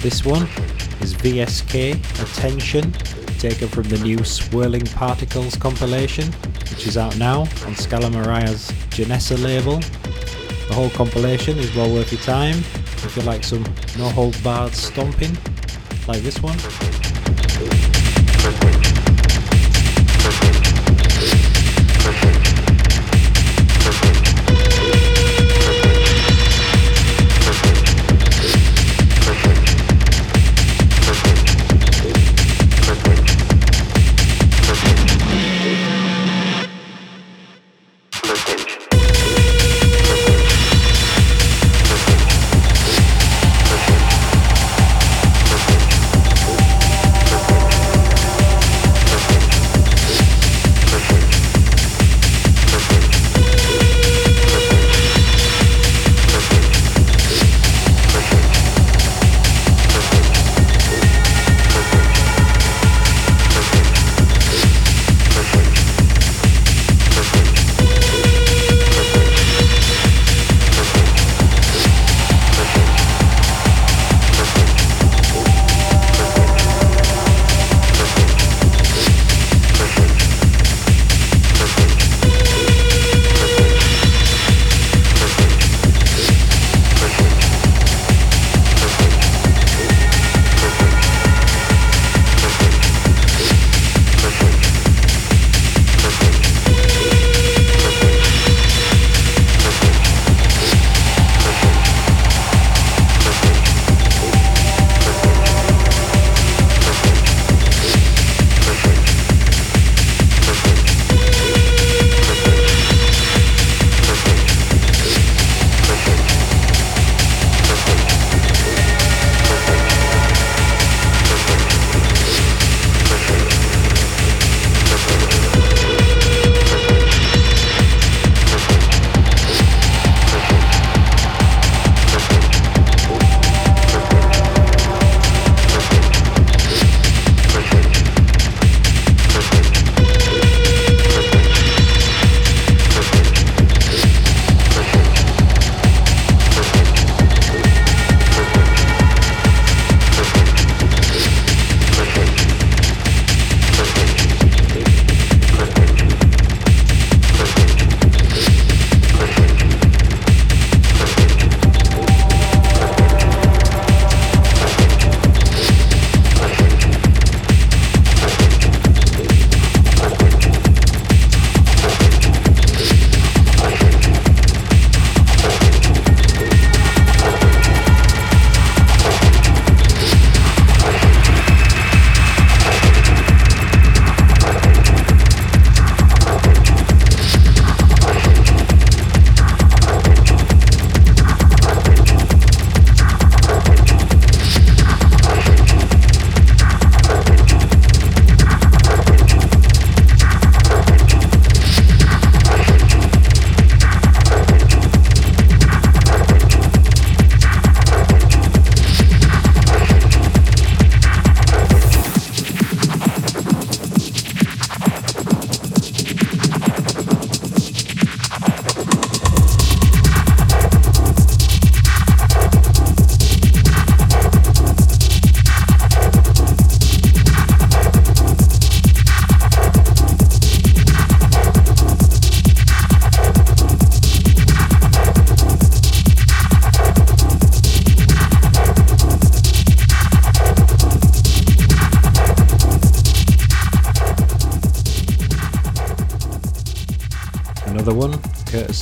This 0.00 0.24
one 0.24 0.44
is 1.02 1.12
VSK 1.12 1.92
Attention, 2.22 2.90
taken 3.38 3.68
from 3.68 3.82
the 3.82 3.98
new 3.98 4.24
Swirling 4.24 4.86
Particles 4.86 5.54
compilation, 5.56 6.32
which 6.70 6.86
is 6.86 6.96
out 6.96 7.14
now 7.18 7.40
on 7.40 7.74
Skalameriya's 7.76 8.70
Janessa 8.88 9.36
label. 9.44 9.80
The 10.68 10.74
whole 10.74 10.88
compilation 10.88 11.58
is 11.58 11.76
well 11.76 11.92
worth 11.92 12.10
your 12.10 12.22
time 12.22 12.56
if 13.04 13.18
you 13.18 13.22
like 13.24 13.44
some 13.44 13.62
no 13.98 14.08
hold 14.08 14.42
barred 14.42 14.72
stomping, 14.72 15.36
like 16.08 16.22
this 16.22 16.40
one. 16.40 16.56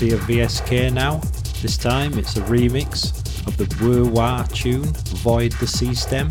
Courtesy 0.03 0.14
of 0.14 0.20
VSK 0.22 0.92
now. 0.92 1.18
This 1.61 1.76
time 1.76 2.18
it's 2.18 2.36
a 2.36 2.40
remix 2.42 3.16
of 3.46 3.57
the 3.57 3.84
Woo 3.84 4.05
Wah 4.09 4.42
tune 4.53 4.92
Void 5.22 5.53
the 5.53 5.66
Sea 5.68 5.94
Stem, 5.94 6.28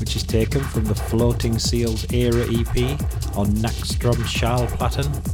which 0.00 0.16
is 0.16 0.24
taken 0.24 0.60
from 0.60 0.84
the 0.86 0.94
Floating 0.96 1.56
Seals 1.56 2.04
era 2.12 2.42
EP 2.42 2.98
on 3.36 3.46
Nachtstrom 3.62 4.16
Schallplatten 4.24 5.31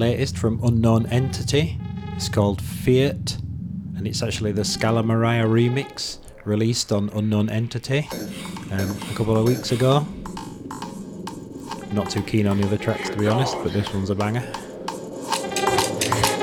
latest 0.00 0.38
from 0.38 0.58
Unknown 0.64 1.04
Entity. 1.06 1.78
It's 2.16 2.30
called 2.30 2.62
Fiat, 2.62 3.36
and 3.96 4.06
it's 4.06 4.22
actually 4.22 4.50
the 4.50 4.62
Skalameriya 4.62 5.44
remix 5.44 6.16
released 6.46 6.90
on 6.90 7.10
Unknown 7.10 7.50
Entity 7.50 8.08
um, 8.72 8.96
a 9.10 9.14
couple 9.14 9.36
of 9.36 9.46
weeks 9.46 9.72
ago. 9.72 10.06
Not 11.92 12.08
too 12.08 12.22
keen 12.22 12.46
on 12.46 12.58
the 12.58 12.66
other 12.66 12.78
tracks 12.78 13.10
to 13.10 13.16
be 13.18 13.28
honest, 13.28 13.54
but 13.62 13.74
this 13.74 13.92
one's 13.92 14.08
a 14.08 14.14
banger. 14.14 14.50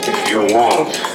If 0.05 0.30
you 0.30 0.53
want 0.53 1.07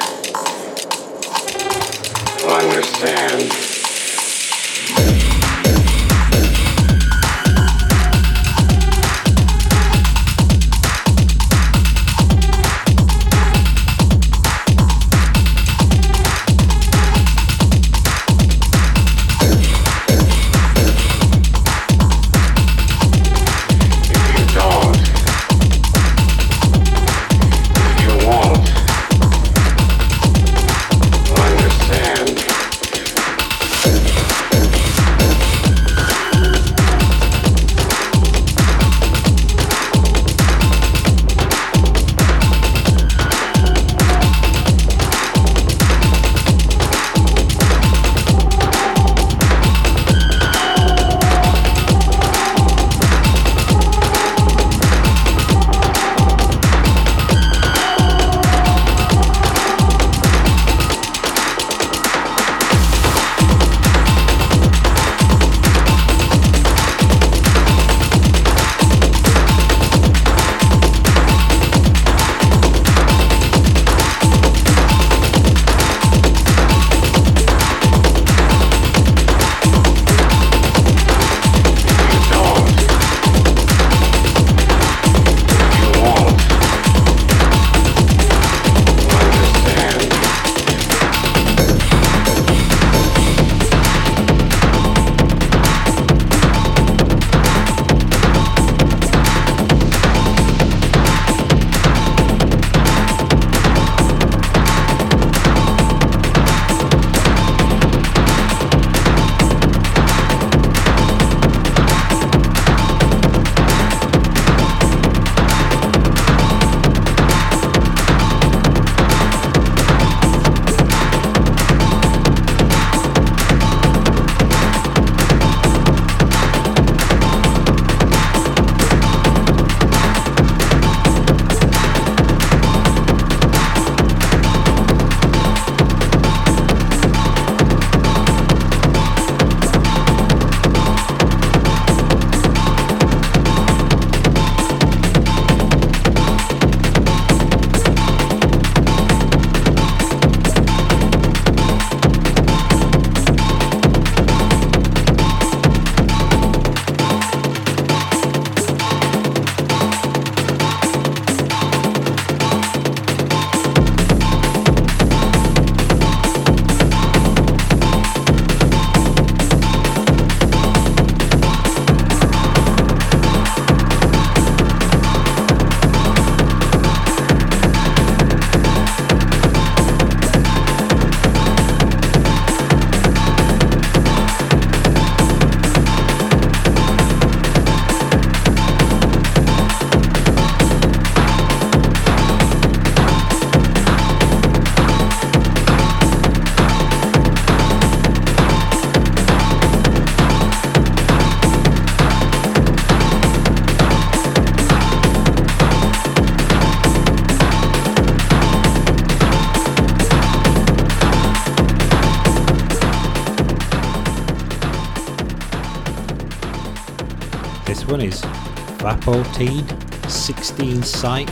Vapoteed 219.03 220.09
16 220.09 220.80
Psych 220.84 221.28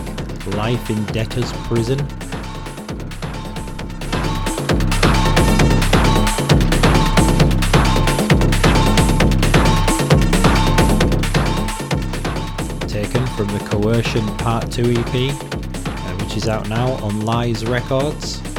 Life 0.56 0.90
in 0.90 1.04
Debtor's 1.04 1.52
Prison. 1.68 1.98
Taken 12.88 13.24
from 13.36 13.46
the 13.46 13.64
Coercion 13.70 14.26
Part 14.38 14.72
2 14.72 14.82
EP, 14.90 15.32
uh, 15.32 16.24
which 16.24 16.36
is 16.36 16.48
out 16.48 16.68
now 16.68 16.94
on 17.04 17.24
Lies 17.24 17.64
Records. 17.64 18.49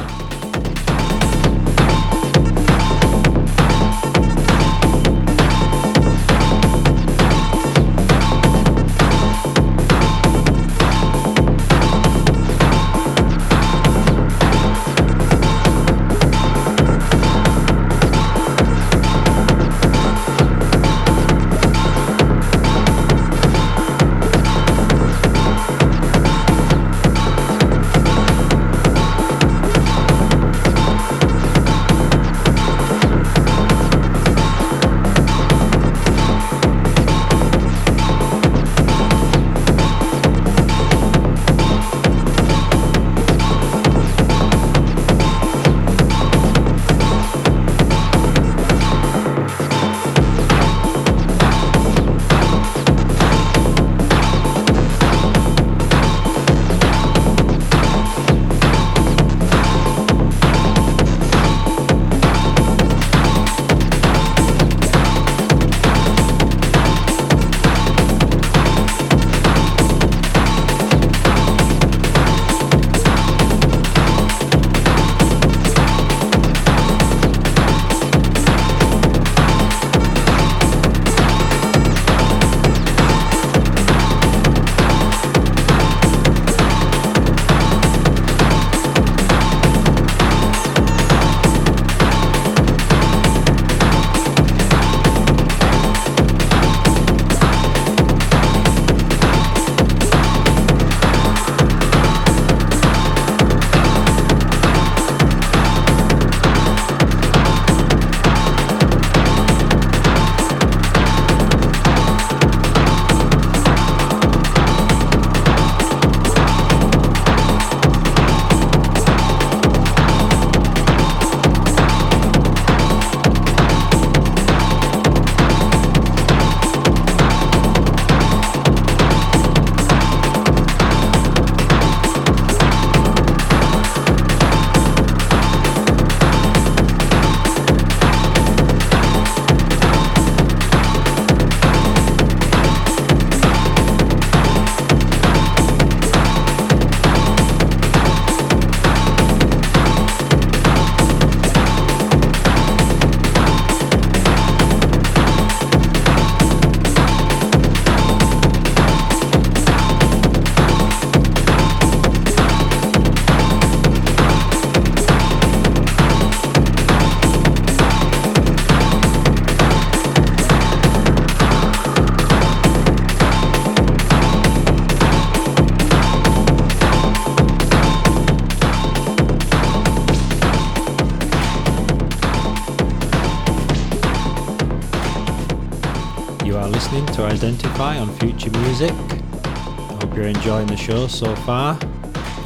Identify 187.82 188.00
on 188.00 188.16
Future 188.20 188.52
Music. 188.60 188.92
I 188.92 189.98
hope 190.00 190.16
you're 190.16 190.28
enjoying 190.28 190.68
the 190.68 190.78
show 190.78 191.08
so 191.08 191.36
far. 191.38 191.80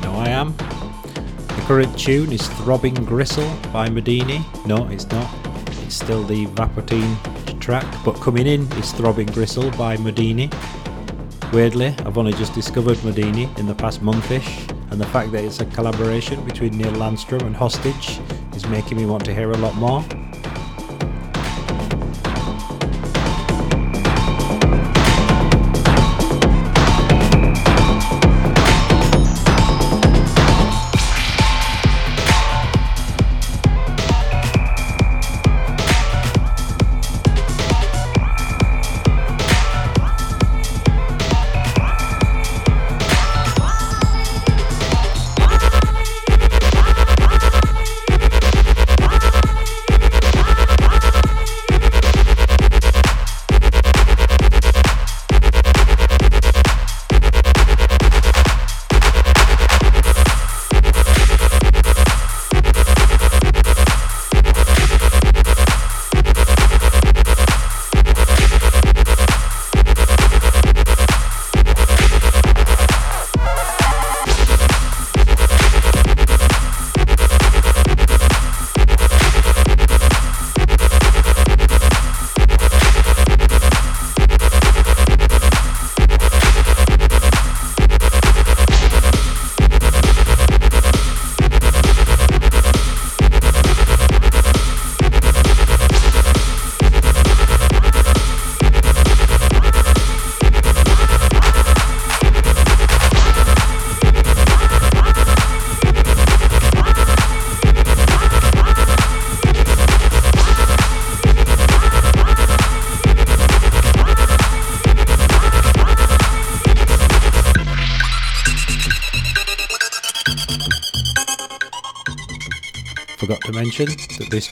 No, 0.01 0.13
I 0.13 0.29
am. 0.29 0.55
The 0.55 1.63
current 1.67 1.99
tune 1.99 2.31
is 2.31 2.47
Throbbing 2.47 2.93
Gristle 2.93 3.49
by 3.73 3.89
Medini. 3.89 4.45
No, 4.65 4.87
it's 4.87 5.05
not. 5.07 5.29
It's 5.83 5.95
still 5.95 6.23
the 6.23 6.45
Vapotine 6.47 7.17
track, 7.59 7.85
but 8.05 8.13
coming 8.21 8.47
in 8.47 8.61
is 8.73 8.93
Throbbing 8.93 9.27
Gristle 9.27 9.71
by 9.71 9.97
Medini. 9.97 10.47
Weirdly, 11.51 11.93
I've 12.05 12.17
only 12.17 12.33
just 12.33 12.53
discovered 12.53 12.97
Medini 12.99 13.45
in 13.59 13.67
the 13.67 13.75
past 13.75 14.01
monthish, 14.01 14.69
and 14.89 15.01
the 15.01 15.07
fact 15.07 15.33
that 15.33 15.43
it's 15.43 15.59
a 15.59 15.65
collaboration 15.65 16.45
between 16.45 16.77
Neil 16.77 16.93
Landstrumm 16.93 17.41
and 17.41 17.55
Hostage 17.55 18.21
is 18.55 18.65
making 18.67 18.97
me 18.97 19.05
want 19.05 19.25
to 19.25 19.33
hear 19.33 19.51
a 19.51 19.57
lot 19.57 19.75
more. 19.75 20.01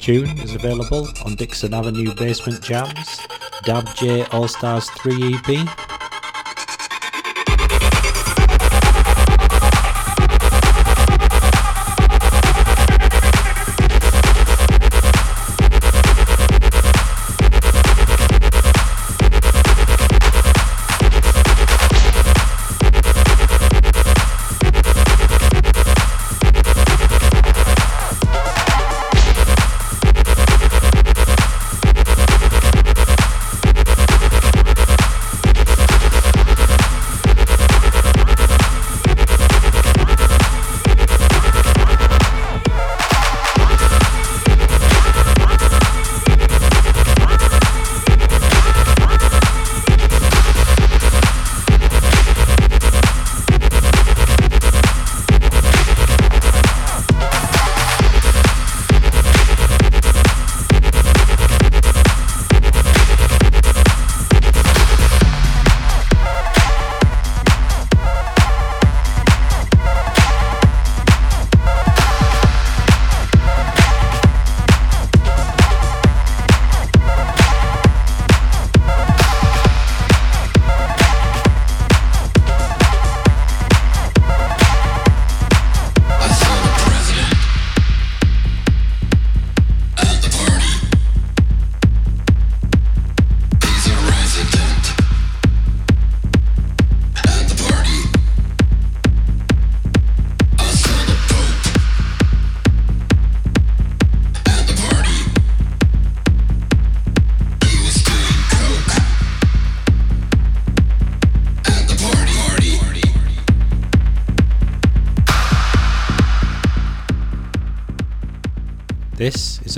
Tune 0.03 0.37
is 0.39 0.53
available 0.53 1.07
on 1.23 1.33
Dixon 1.35 1.73
Avenue 1.73 2.13
Basement 2.15 2.61
Jams, 2.61 3.21
Dab 3.63 3.87
J 3.95 4.25
All 4.33 4.49
Stars 4.49 4.89
3 4.89 5.35
EP, 5.35 5.65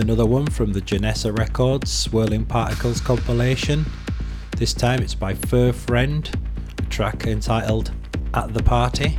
another 0.06 0.24
one 0.24 0.46
from 0.46 0.72
the 0.72 0.82
Janessa 0.82 1.36
Records 1.36 1.92
Swirling 1.92 2.46
Particles 2.46 3.02
compilation. 3.02 3.88
This 4.56 4.72
time 4.72 5.02
it's 5.02 5.16
by 5.16 5.34
Fur 5.34 5.72
Friend, 5.72 6.30
a 6.78 6.82
track 6.84 7.26
entitled 7.26 7.90
At 8.36 8.54
the 8.54 8.62
Party. 8.62 9.18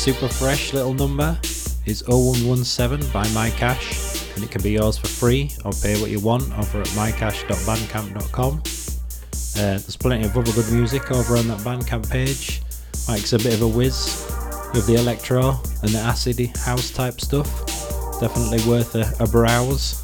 Super 0.00 0.28
fresh 0.28 0.72
little 0.72 0.94
number 0.94 1.38
is 1.84 2.02
0117 2.08 3.12
by 3.12 3.22
MyCash, 3.26 4.34
and 4.34 4.42
it 4.42 4.50
can 4.50 4.62
be 4.62 4.70
yours 4.70 4.96
for 4.96 5.08
free 5.08 5.52
or 5.66 5.72
pay 5.72 6.00
what 6.00 6.10
you 6.10 6.18
want 6.20 6.42
over 6.58 6.80
at 6.80 6.86
mycash.bandcamp.com. 6.88 8.54
Uh, 8.56 8.60
there's 9.52 9.98
plenty 9.98 10.24
of 10.24 10.34
other 10.34 10.52
good 10.52 10.72
music 10.72 11.10
over 11.10 11.36
on 11.36 11.46
that 11.48 11.58
Bandcamp 11.58 12.08
page. 12.08 12.62
Mike's 13.08 13.34
a 13.34 13.38
bit 13.38 13.52
of 13.52 13.60
a 13.60 13.68
whiz 13.68 14.26
with 14.72 14.86
the 14.86 14.94
electro 14.94 15.60
and 15.82 15.90
the 15.90 15.98
acid 15.98 16.56
house 16.56 16.90
type 16.90 17.20
stuff. 17.20 17.46
Definitely 18.20 18.66
worth 18.66 18.94
a, 18.94 19.22
a 19.22 19.26
browse. 19.26 19.99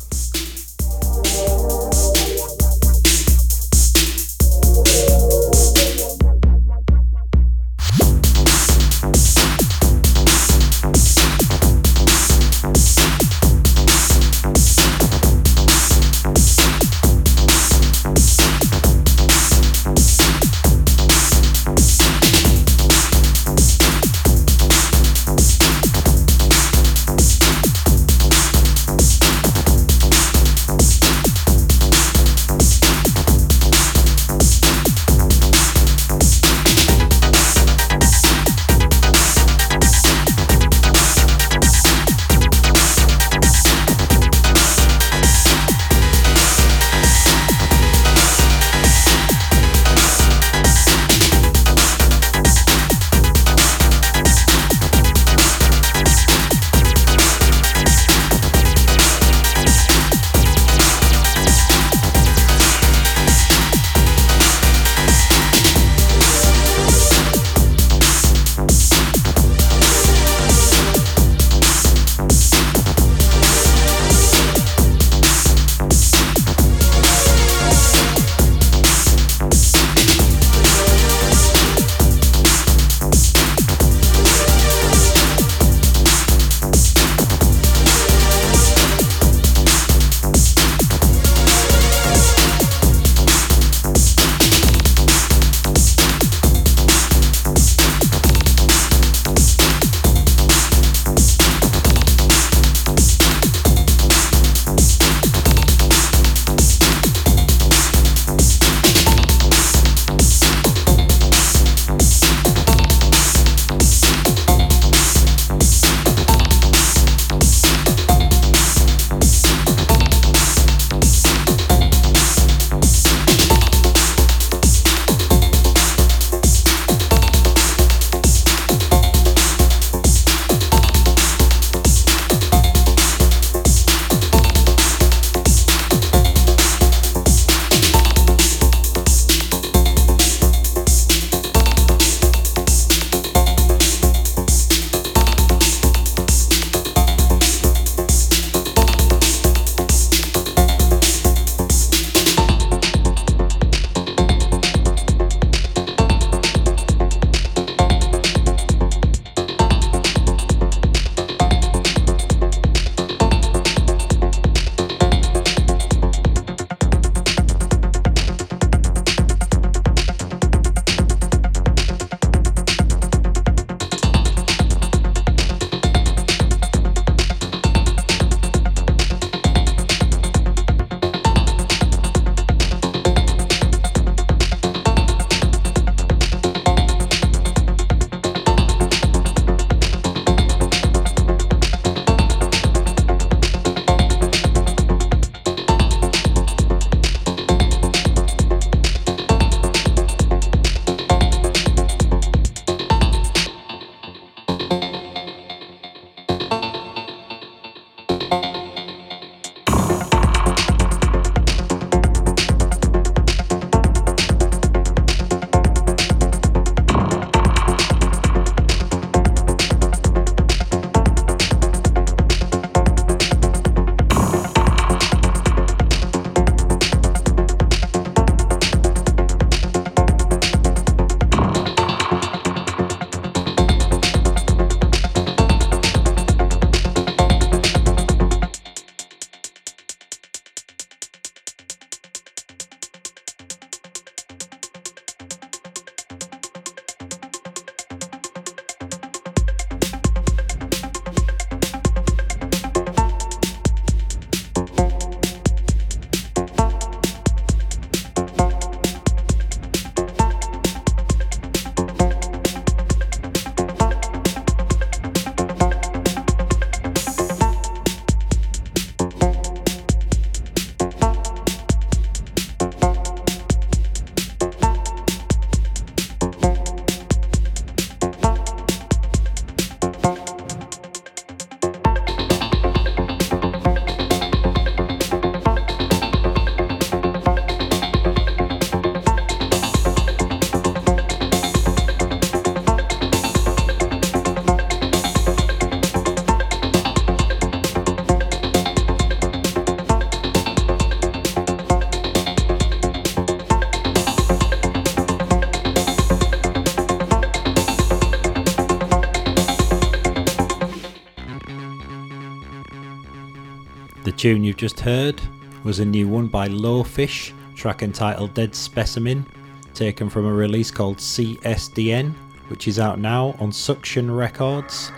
Tune 314.26 314.42
you've 314.42 314.56
just 314.56 314.80
heard 314.80 315.22
was 315.62 315.78
a 315.78 315.84
new 315.84 316.08
one 316.08 316.26
by 316.26 316.48
Lowfish, 316.48 317.32
track 317.54 317.84
entitled 317.84 318.34
Dead 318.34 318.56
Specimen, 318.56 319.24
taken 319.72 320.10
from 320.10 320.26
a 320.26 320.32
release 320.32 320.68
called 320.68 320.96
CSDN, 320.96 322.12
which 322.48 322.66
is 322.66 322.80
out 322.80 322.98
now 322.98 323.36
on 323.38 323.52
Suction 323.52 324.10
Records. 324.10 324.90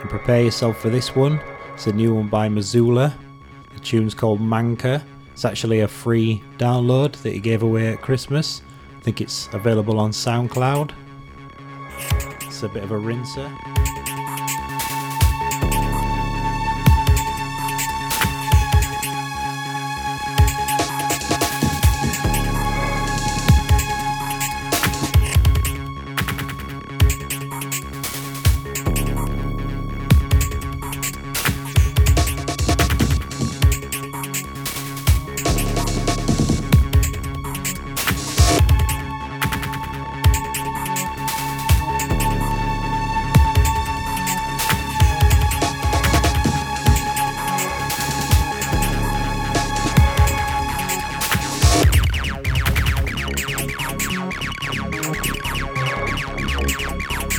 And 0.00 0.08
prepare 0.08 0.44
yourself 0.44 0.80
for 0.80 0.88
this 0.88 1.16
one. 1.16 1.40
It's 1.74 1.88
a 1.88 1.92
new 1.92 2.14
one 2.14 2.28
by 2.28 2.48
Missoula. 2.48 3.12
The 3.74 3.80
tune's 3.80 4.14
called 4.14 4.40
Manka. 4.40 5.04
It's 5.32 5.44
actually 5.44 5.80
a 5.80 5.88
free 5.88 6.40
download 6.56 7.14
that 7.22 7.32
he 7.32 7.40
gave 7.40 7.64
away 7.64 7.88
at 7.88 8.02
Christmas. 8.02 8.62
I 8.98 9.00
think 9.00 9.20
it's 9.20 9.48
available 9.52 9.98
on 9.98 10.12
SoundCloud. 10.12 10.92
It's 12.42 12.62
a 12.62 12.68
bit 12.68 12.84
of 12.84 12.92
a 12.92 12.98
rinser. 12.98 13.69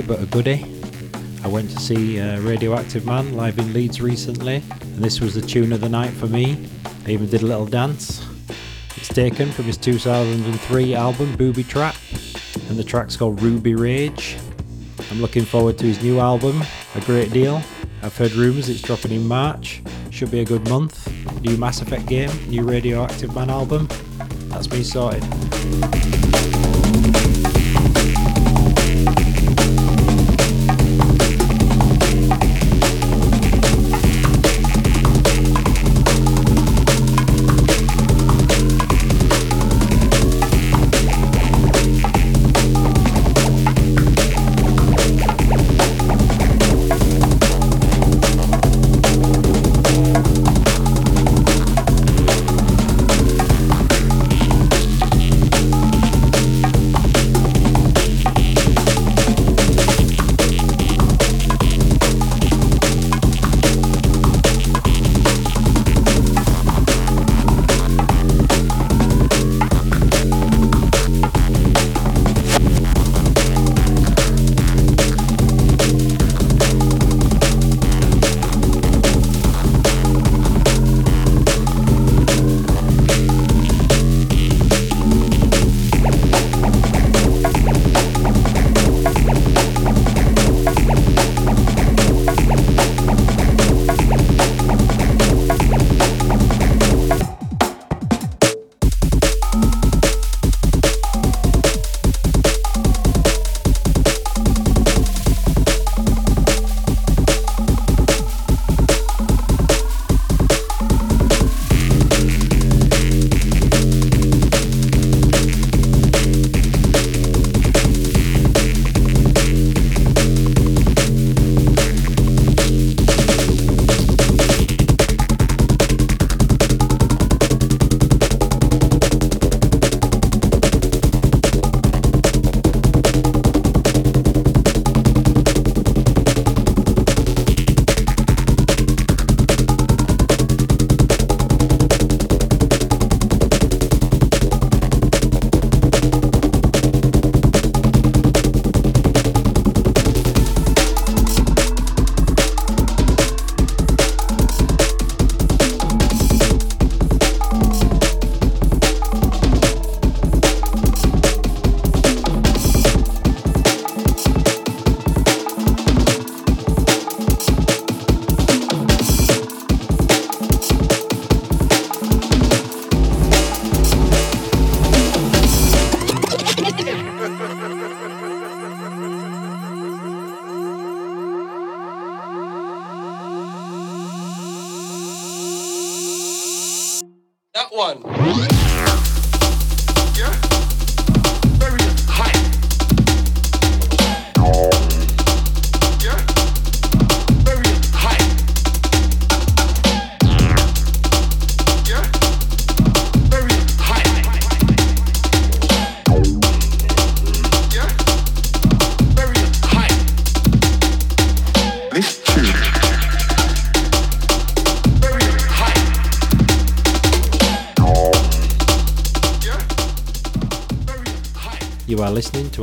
but 0.00 0.22
a 0.22 0.26
goodie. 0.26 0.64
I 1.44 1.48
went 1.48 1.70
to 1.70 1.78
see 1.78 2.20
uh, 2.20 2.40
Radioactive 2.40 3.04
Man 3.04 3.36
live 3.36 3.58
in 3.58 3.72
Leeds 3.72 4.00
recently, 4.00 4.62
and 4.80 4.98
this 4.98 5.20
was 5.20 5.34
the 5.34 5.42
tune 5.42 5.72
of 5.72 5.80
the 5.80 5.88
night 5.88 6.12
for 6.12 6.26
me. 6.26 6.68
I 7.06 7.10
even 7.10 7.28
did 7.28 7.42
a 7.42 7.46
little 7.46 7.66
dance. 7.66 8.26
It's 8.96 9.08
taken 9.08 9.52
from 9.52 9.66
his 9.66 9.76
2003 9.76 10.94
album 10.94 11.36
Booby 11.36 11.64
Trap, 11.64 11.96
and 12.68 12.78
the 12.78 12.84
track's 12.84 13.16
called 13.16 13.42
Ruby 13.42 13.74
Rage. 13.74 14.36
I'm 15.10 15.20
looking 15.20 15.44
forward 15.44 15.78
to 15.78 15.84
his 15.86 16.02
new 16.02 16.18
album 16.18 16.62
a 16.94 17.00
great 17.00 17.32
deal. 17.32 17.62
I've 18.02 18.16
heard 18.16 18.32
rumours 18.32 18.68
it's 18.68 18.80
dropping 18.82 19.12
in 19.12 19.26
March. 19.26 19.82
Should 20.10 20.30
be 20.30 20.40
a 20.40 20.44
good 20.44 20.68
month. 20.68 21.10
New 21.42 21.56
Mass 21.56 21.82
Effect 21.82 22.06
game, 22.06 22.30
new 22.48 22.62
Radioactive 22.62 23.34
Man 23.34 23.50
album. 23.50 23.88
That's 24.48 24.70
me 24.70 24.82
sorted. 24.82 25.24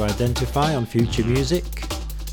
Identify 0.04 0.76
on 0.76 0.86
Future 0.86 1.24
Music. 1.24 1.64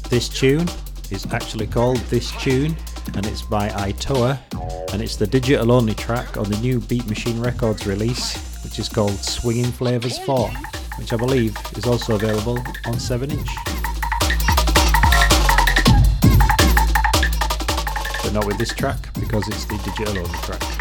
This 0.09 0.29
tune 0.29 0.67
is 1.11 1.27
actually 1.33 1.67
called 1.67 1.99
This 2.11 2.31
Tune 2.41 2.77
and 3.15 3.27
it's 3.27 3.43
by 3.43 3.69
Itoa 3.69 4.39
and 4.93 5.03
it's 5.03 5.17
the 5.17 5.27
digital 5.27 5.73
only 5.73 5.95
track 5.95 6.37
on 6.37 6.45
the 6.45 6.57
new 6.59 6.81
Beat 6.81 7.07
Machine 7.09 7.41
Records 7.41 7.87
release 7.87 8.63
which 8.65 8.79
is 8.79 8.89
called 8.89 9.19
Swinging 9.19 9.73
Flavors 9.73 10.19
4 10.21 10.51
which 10.99 11.13
I 11.13 11.17
believe 11.17 11.57
is 11.77 11.87
also 11.87 12.15
available 12.15 12.59
on 12.87 12.99
7 12.99 13.31
inch. 13.31 13.49
But 18.23 18.33
not 18.33 18.47
with 18.47 18.59
this 18.59 18.75
track 18.75 19.13
because 19.15 19.47
it's 19.49 19.65
the 19.65 19.79
digital 19.85 20.19
only 20.19 20.39
track. 20.41 20.78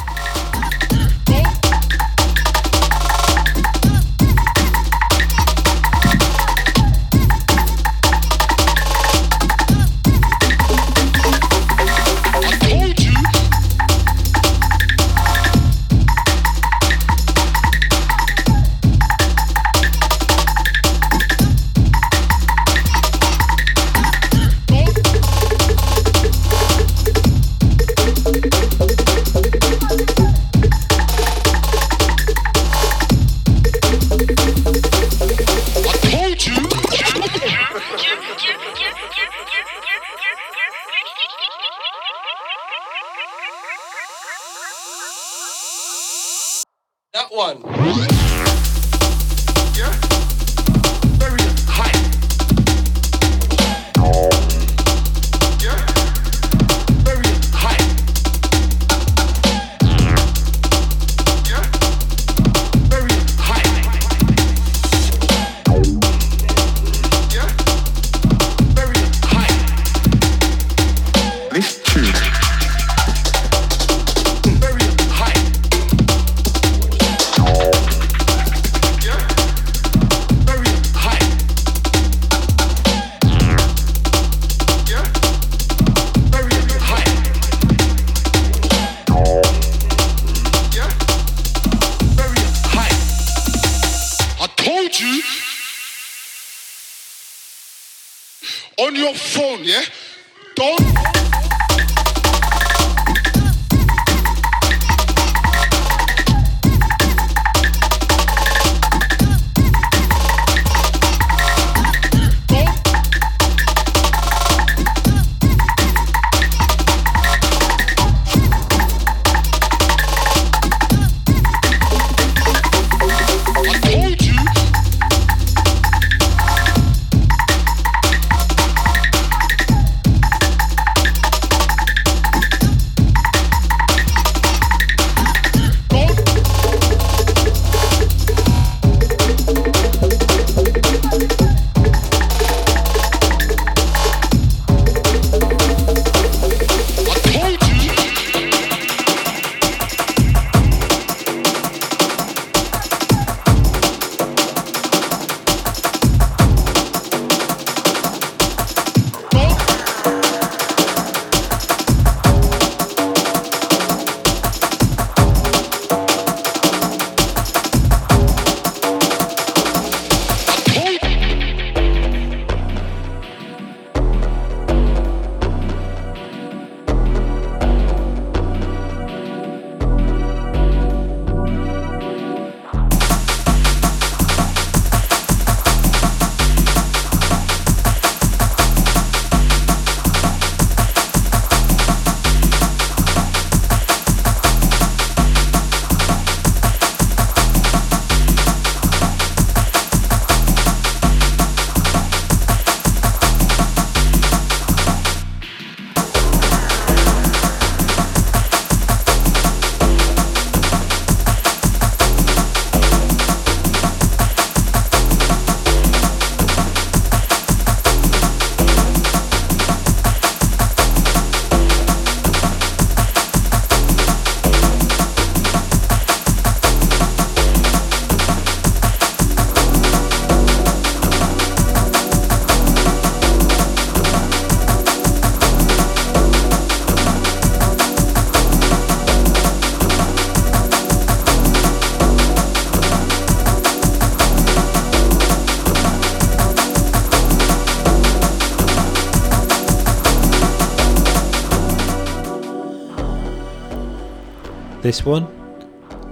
This 254.88 255.04
one 255.06 255.26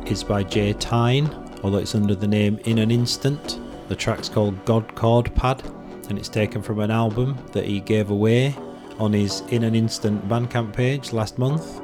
is 0.05 0.21
by 0.21 0.43
Jay 0.43 0.73
Tyne, 0.73 1.29
although 1.63 1.77
it's 1.77 1.95
under 1.95 2.13
the 2.13 2.27
name 2.27 2.59
In 2.65 2.77
an 2.79 2.91
Instant. 2.91 3.57
The 3.87 3.95
track's 3.95 4.27
called 4.27 4.65
God 4.65 4.93
Chord 4.95 5.33
Pad, 5.33 5.63
and 6.09 6.19
it's 6.19 6.27
taken 6.27 6.61
from 6.61 6.81
an 6.81 6.91
album 6.91 7.37
that 7.53 7.63
he 7.63 7.79
gave 7.79 8.09
away 8.09 8.53
on 8.99 9.13
his 9.13 9.43
In 9.47 9.63
an 9.63 9.75
Instant 9.75 10.27
Bandcamp 10.27 10.73
page 10.73 11.13
last 11.13 11.37
month. 11.37 11.74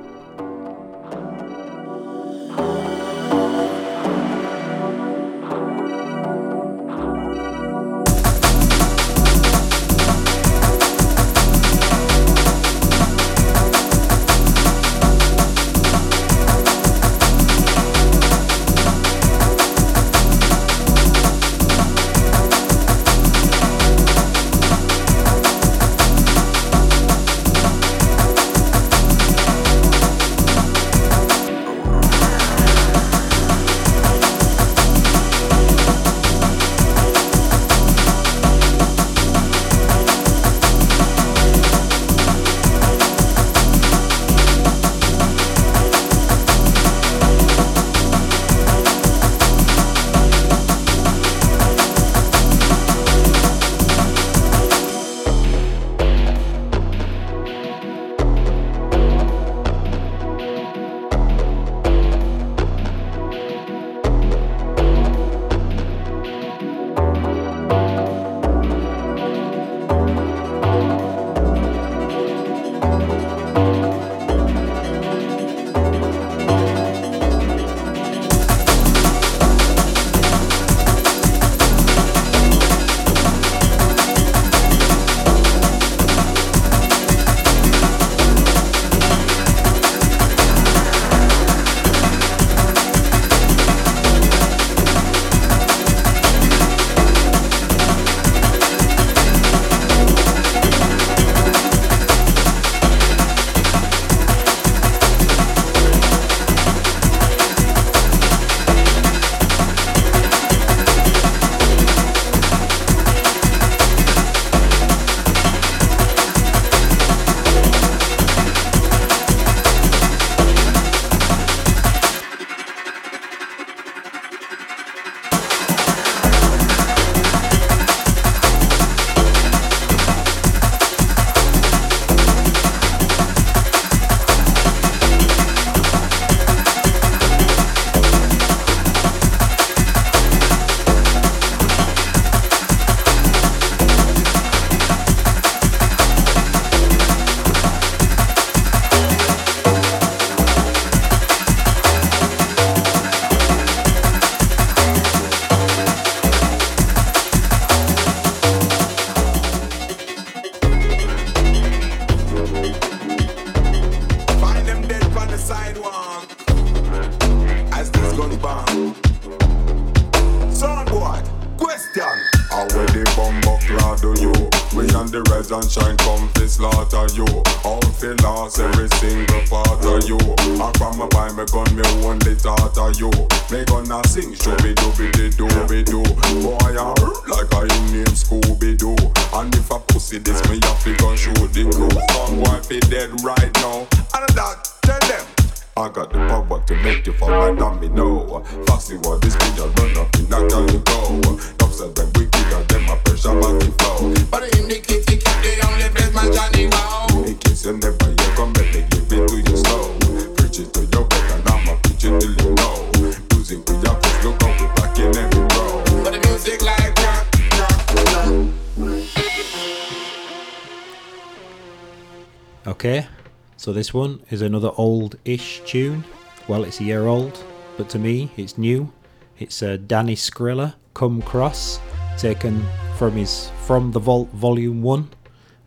is 224.32 224.42
another 224.42 224.72
old-ish 224.78 225.62
tune. 225.66 226.04
Well, 226.48 226.64
it's 226.64 226.80
a 226.80 226.84
year 226.84 227.08
old, 227.08 227.44
but 227.78 227.90
to 227.90 228.00
me, 228.00 228.32
it's 228.38 228.58
new. 228.58 228.92
It's 229.38 229.62
uh, 229.62 229.78
Danny 229.88 230.16
Scrilla, 230.16 230.76
"Come 230.94 231.22
Cross," 231.22 231.80
taken 232.18 232.64
from 232.98 233.14
his 233.14 233.52
"From 233.66 233.92
the 233.92 234.00
Vault" 234.00 234.30
Volume 234.30 234.82
One, 234.82 235.10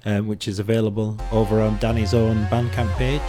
um, 0.04 0.26
which 0.26 0.48
is 0.48 0.58
available 0.58 1.16
over 1.32 1.60
on 1.60 1.78
Danny's 1.78 2.14
own 2.14 2.46
Bandcamp 2.46 2.92
page. 2.96 3.22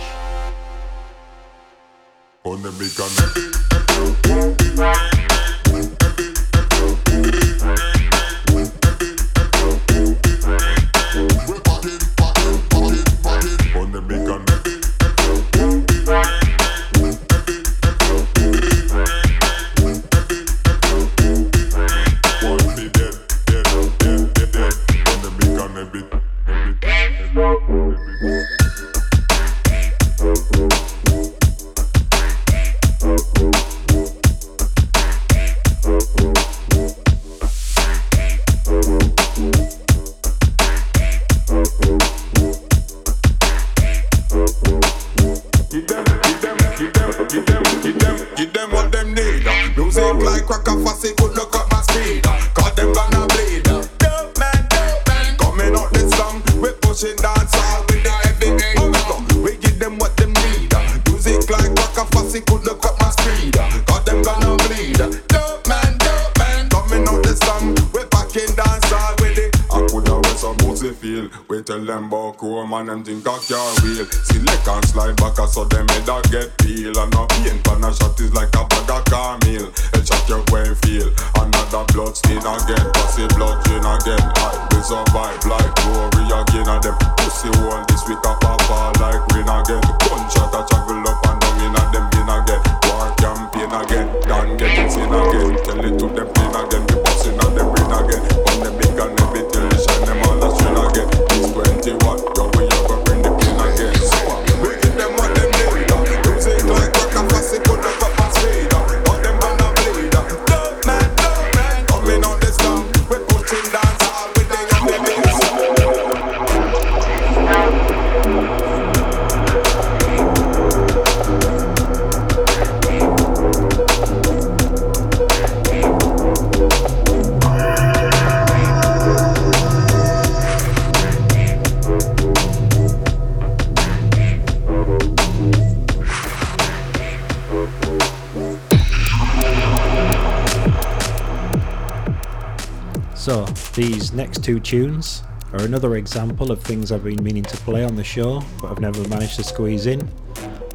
next 144.26 144.43
two 144.43 144.60
tunes 144.60 145.22
are 145.53 145.61
another 145.61 145.97
example 145.97 146.52
of 146.52 146.60
things 146.60 146.91
I've 146.91 147.03
been 147.03 147.23
meaning 147.23 147.43
to 147.43 147.57
play 147.57 147.84
on 147.84 147.95
the 147.95 148.03
show 148.03 148.41
but 148.60 148.72
I've 148.72 148.80
never 148.80 149.07
managed 149.07 149.35
to 149.35 149.43
squeeze 149.43 149.85
in. 149.85 150.10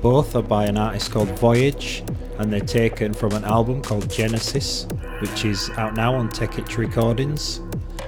Both 0.00 0.36
are 0.36 0.42
by 0.42 0.66
an 0.66 0.78
artist 0.78 1.10
called 1.10 1.30
Voyage 1.30 2.04
and 2.38 2.52
they're 2.52 2.60
taken 2.60 3.12
from 3.12 3.32
an 3.32 3.42
album 3.42 3.82
called 3.82 4.08
Genesis, 4.08 4.86
which 5.18 5.44
is 5.44 5.68
out 5.70 5.94
now 5.94 6.14
on 6.14 6.28
Tech 6.28 6.60
Itch 6.60 6.78
Recordings. 6.78 7.60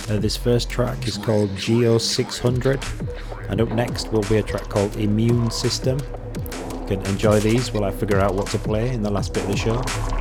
Uh, 0.08 0.18
this 0.20 0.36
first 0.36 0.70
track 0.70 1.08
is 1.08 1.18
called 1.18 1.50
Geo600, 1.56 3.50
and 3.50 3.60
up 3.60 3.70
next 3.72 4.12
will 4.12 4.22
be 4.22 4.36
a 4.36 4.44
track 4.44 4.68
called 4.68 4.94
Immune 4.94 5.50
System. 5.50 5.98
You 6.72 6.86
can 6.86 7.00
enjoy 7.06 7.40
these 7.40 7.72
while 7.72 7.82
I 7.82 7.90
figure 7.90 8.20
out 8.20 8.36
what 8.36 8.46
to 8.48 8.58
play 8.58 8.94
in 8.94 9.02
the 9.02 9.10
last 9.10 9.34
bit 9.34 9.42
of 9.42 9.50
the 9.50 9.56
show. 9.56 10.11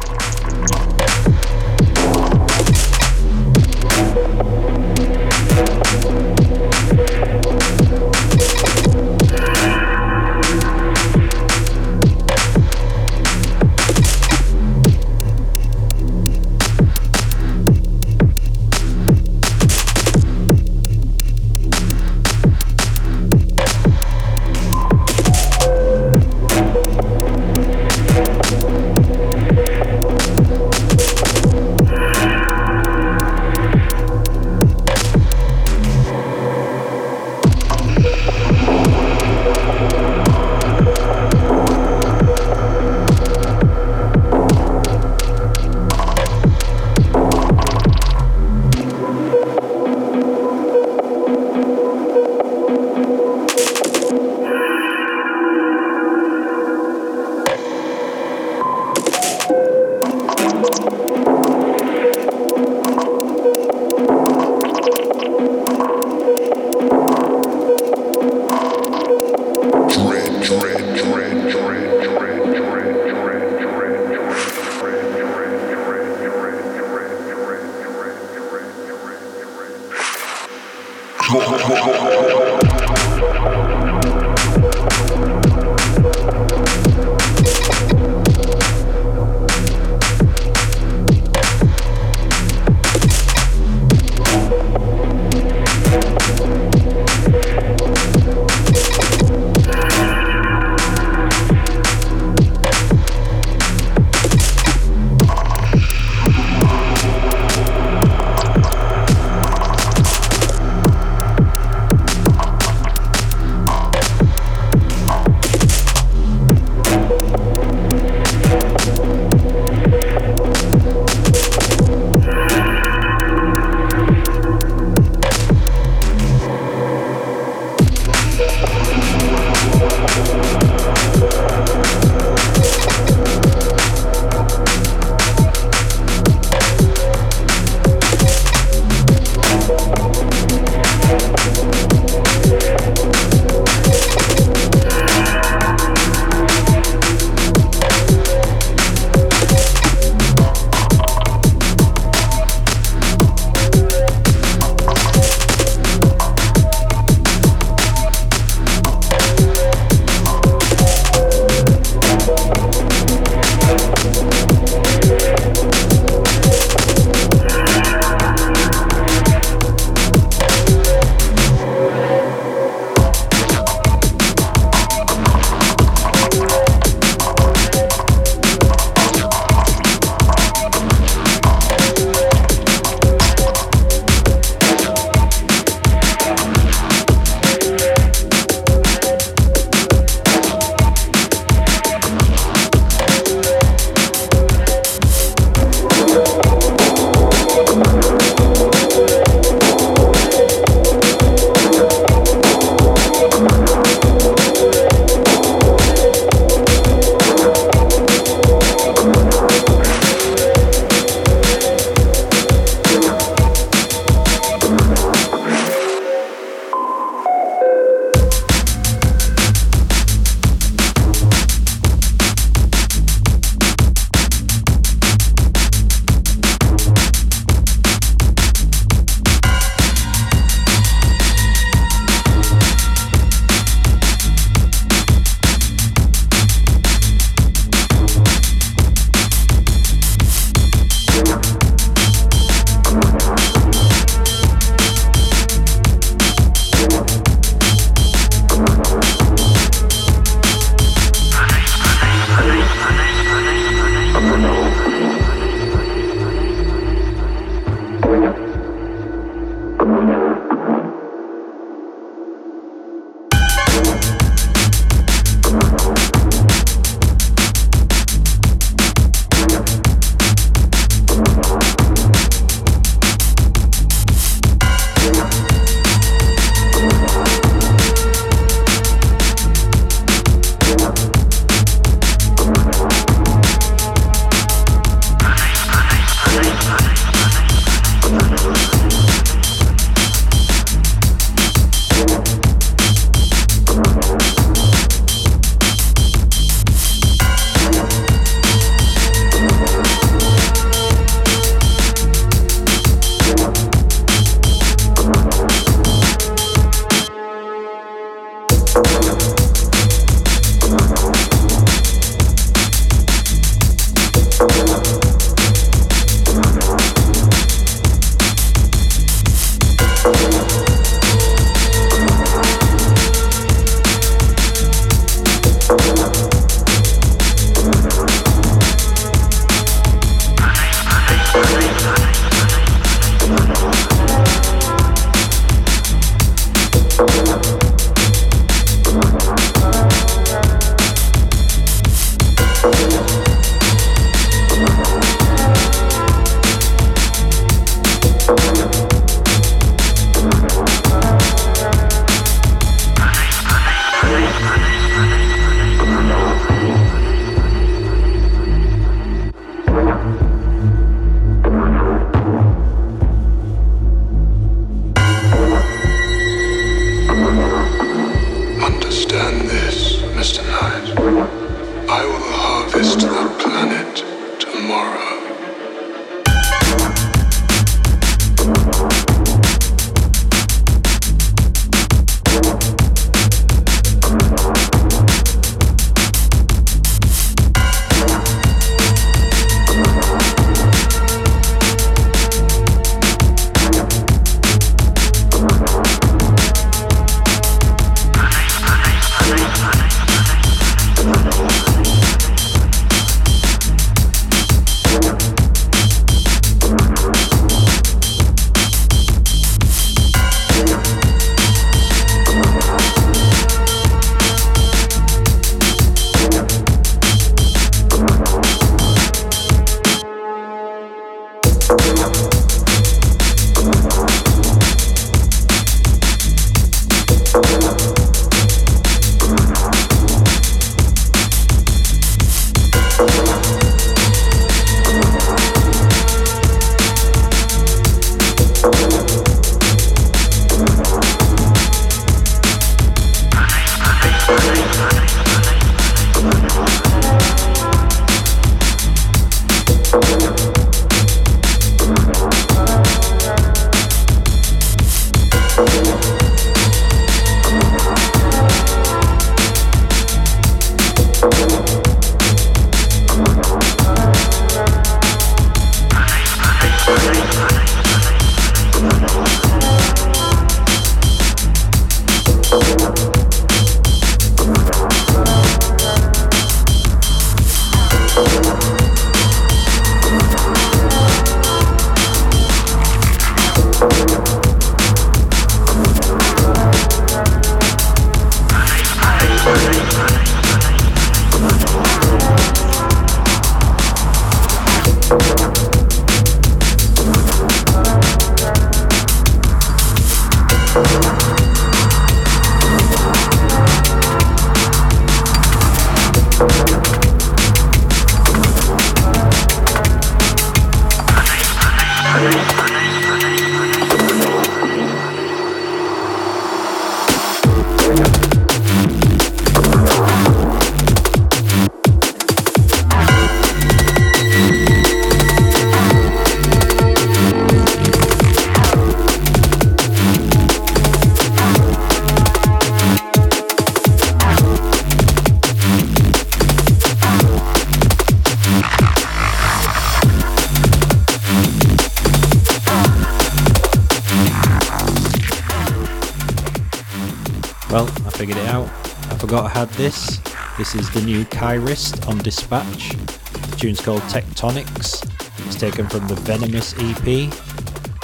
Kyrist 551.41 552.07
on 552.07 552.19
Dispatch. 552.19 552.91
The 552.91 553.55
tune's 553.57 553.81
called 553.81 554.03
Tectonics. 554.03 555.03
It's 555.47 555.55
taken 555.55 555.89
from 555.89 556.07
the 556.07 556.13
Venomous 556.13 556.73
EP. 556.73 557.31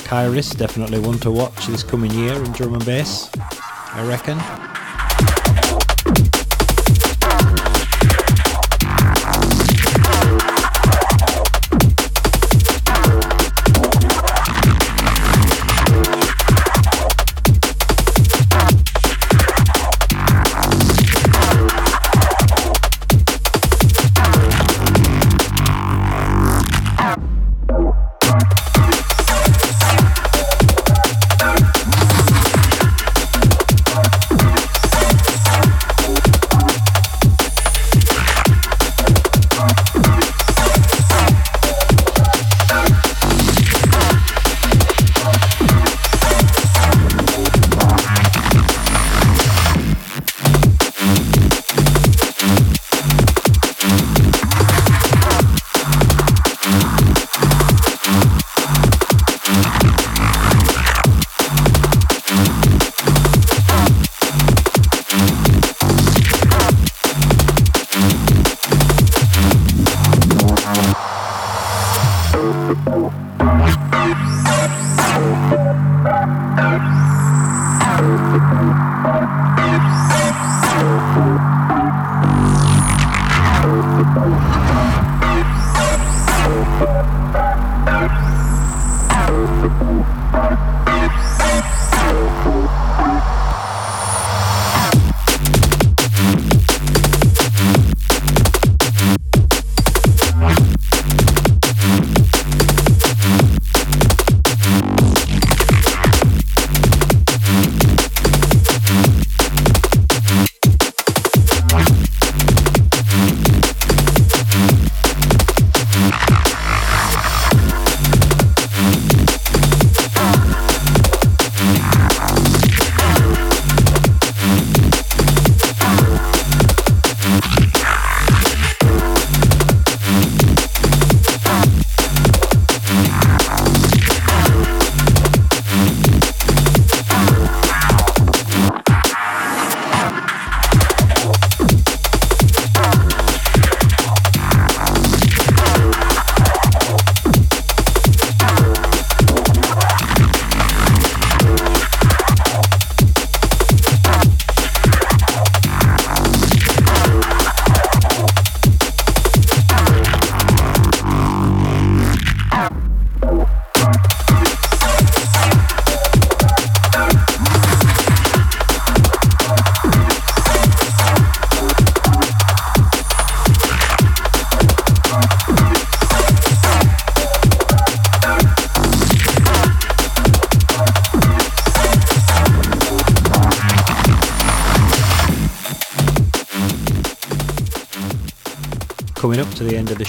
Kyrist, 0.08 0.58
definitely 0.58 0.98
one 0.98 1.20
to 1.20 1.30
watch 1.30 1.68
this 1.68 1.84
coming 1.84 2.10
year 2.14 2.34
in 2.34 2.52
drum 2.54 2.74
and 2.74 2.84
bass, 2.84 3.30
I 3.94 4.04
reckon. 4.08 4.67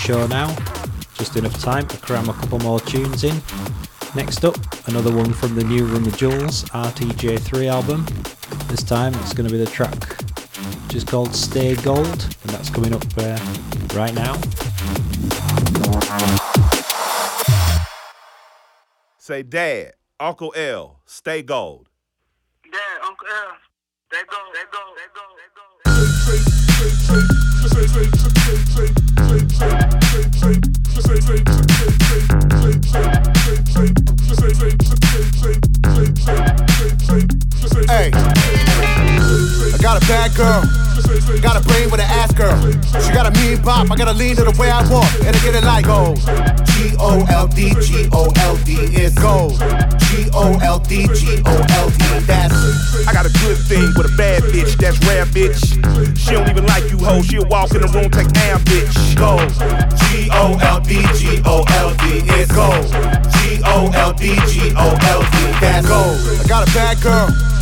Show 0.08 0.26
now. 0.28 0.56
Just 1.16 1.36
enough 1.36 1.60
time 1.60 1.86
to 1.86 1.98
cram 1.98 2.30
a 2.30 2.32
couple 2.32 2.58
more 2.60 2.80
tunes 2.80 3.24
in. 3.24 3.42
Next 4.14 4.42
up, 4.42 4.56
another 4.88 5.14
one 5.14 5.34
from 5.34 5.54
the 5.54 5.62
new 5.62 5.84
Run 5.84 6.02
the 6.02 6.10
Jewels 6.12 6.64
RTJ3 6.70 7.66
album. 7.66 8.06
This 8.68 8.82
time 8.82 9.12
it's 9.16 9.34
going 9.34 9.46
to 9.46 9.52
be 9.52 9.62
the 9.62 9.70
track 9.70 10.16
which 10.84 10.94
is 10.94 11.04
called 11.04 11.34
Stay 11.34 11.76
Gold, 11.76 12.08
and 12.08 12.50
that's 12.50 12.70
coming 12.70 12.94
up 12.94 13.04
uh, 13.18 13.38
right 13.94 14.14
now. 14.14 14.32
Say, 19.18 19.42
Dad, 19.42 19.92
Uncle 20.18 20.54
L, 20.56 21.02
stay 21.04 21.42
gold. 21.42 21.87
Gotta 43.98 44.16
lean 44.16 44.36
to 44.36 44.44
the 44.44 44.54
way 44.60 44.70
I 44.70 44.78
walk 44.88 45.10
and 45.26 45.34
I 45.34 45.40
get 45.42 45.56
it 45.56 45.64
like 45.64 45.86
gold. 45.86 46.22
G 46.70 46.94
O 47.02 47.26
L 47.28 47.48
D 47.48 47.74
G 47.82 48.06
O 48.12 48.30
L 48.46 48.56
D 48.62 48.78
is 48.94 49.12
gold. 49.14 49.58
G 50.06 50.30
O 50.32 50.54
L 50.62 50.78
D 50.78 51.08
G 51.18 51.42
O 51.44 51.54
L 51.82 51.90
D. 51.90 51.98
That's 52.22 52.54
I 53.08 53.12
got 53.12 53.26
a 53.26 53.32
good 53.42 53.58
thing 53.58 53.90
with 53.98 54.06
a 54.06 54.14
bad 54.16 54.42
bitch, 54.54 54.78
that's 54.78 55.02
rare, 55.02 55.26
bitch. 55.26 55.58
She 56.16 56.30
don't 56.30 56.48
even 56.48 56.64
like 56.66 56.88
you, 56.92 56.98
ho. 56.98 57.22
She'll 57.22 57.48
walk 57.48 57.74
in 57.74 57.82
the 57.82 57.88
room, 57.88 58.08
take 58.08 58.30
down, 58.30 58.62
bitch. 58.70 58.94
gold. 59.18 59.50
G 60.06 60.30
O 60.30 60.54
L 60.62 60.78
D 60.78 61.02
G 61.18 61.42
O 61.44 61.66
L 61.66 61.90
D 61.98 62.22
is 62.38 62.46
gold. 62.54 62.86
G 63.34 63.58
O 63.66 63.90
L 63.94 64.12
D 64.12 64.38
G 64.46 64.70
O 64.78 64.94
L 64.94 65.22
D. 65.26 65.38
That's 65.58 65.88
gold. 65.88 66.14
I 66.38 66.46
got 66.46 66.62
a 66.62 66.70
bad 66.72 67.02
girl. 67.02 67.57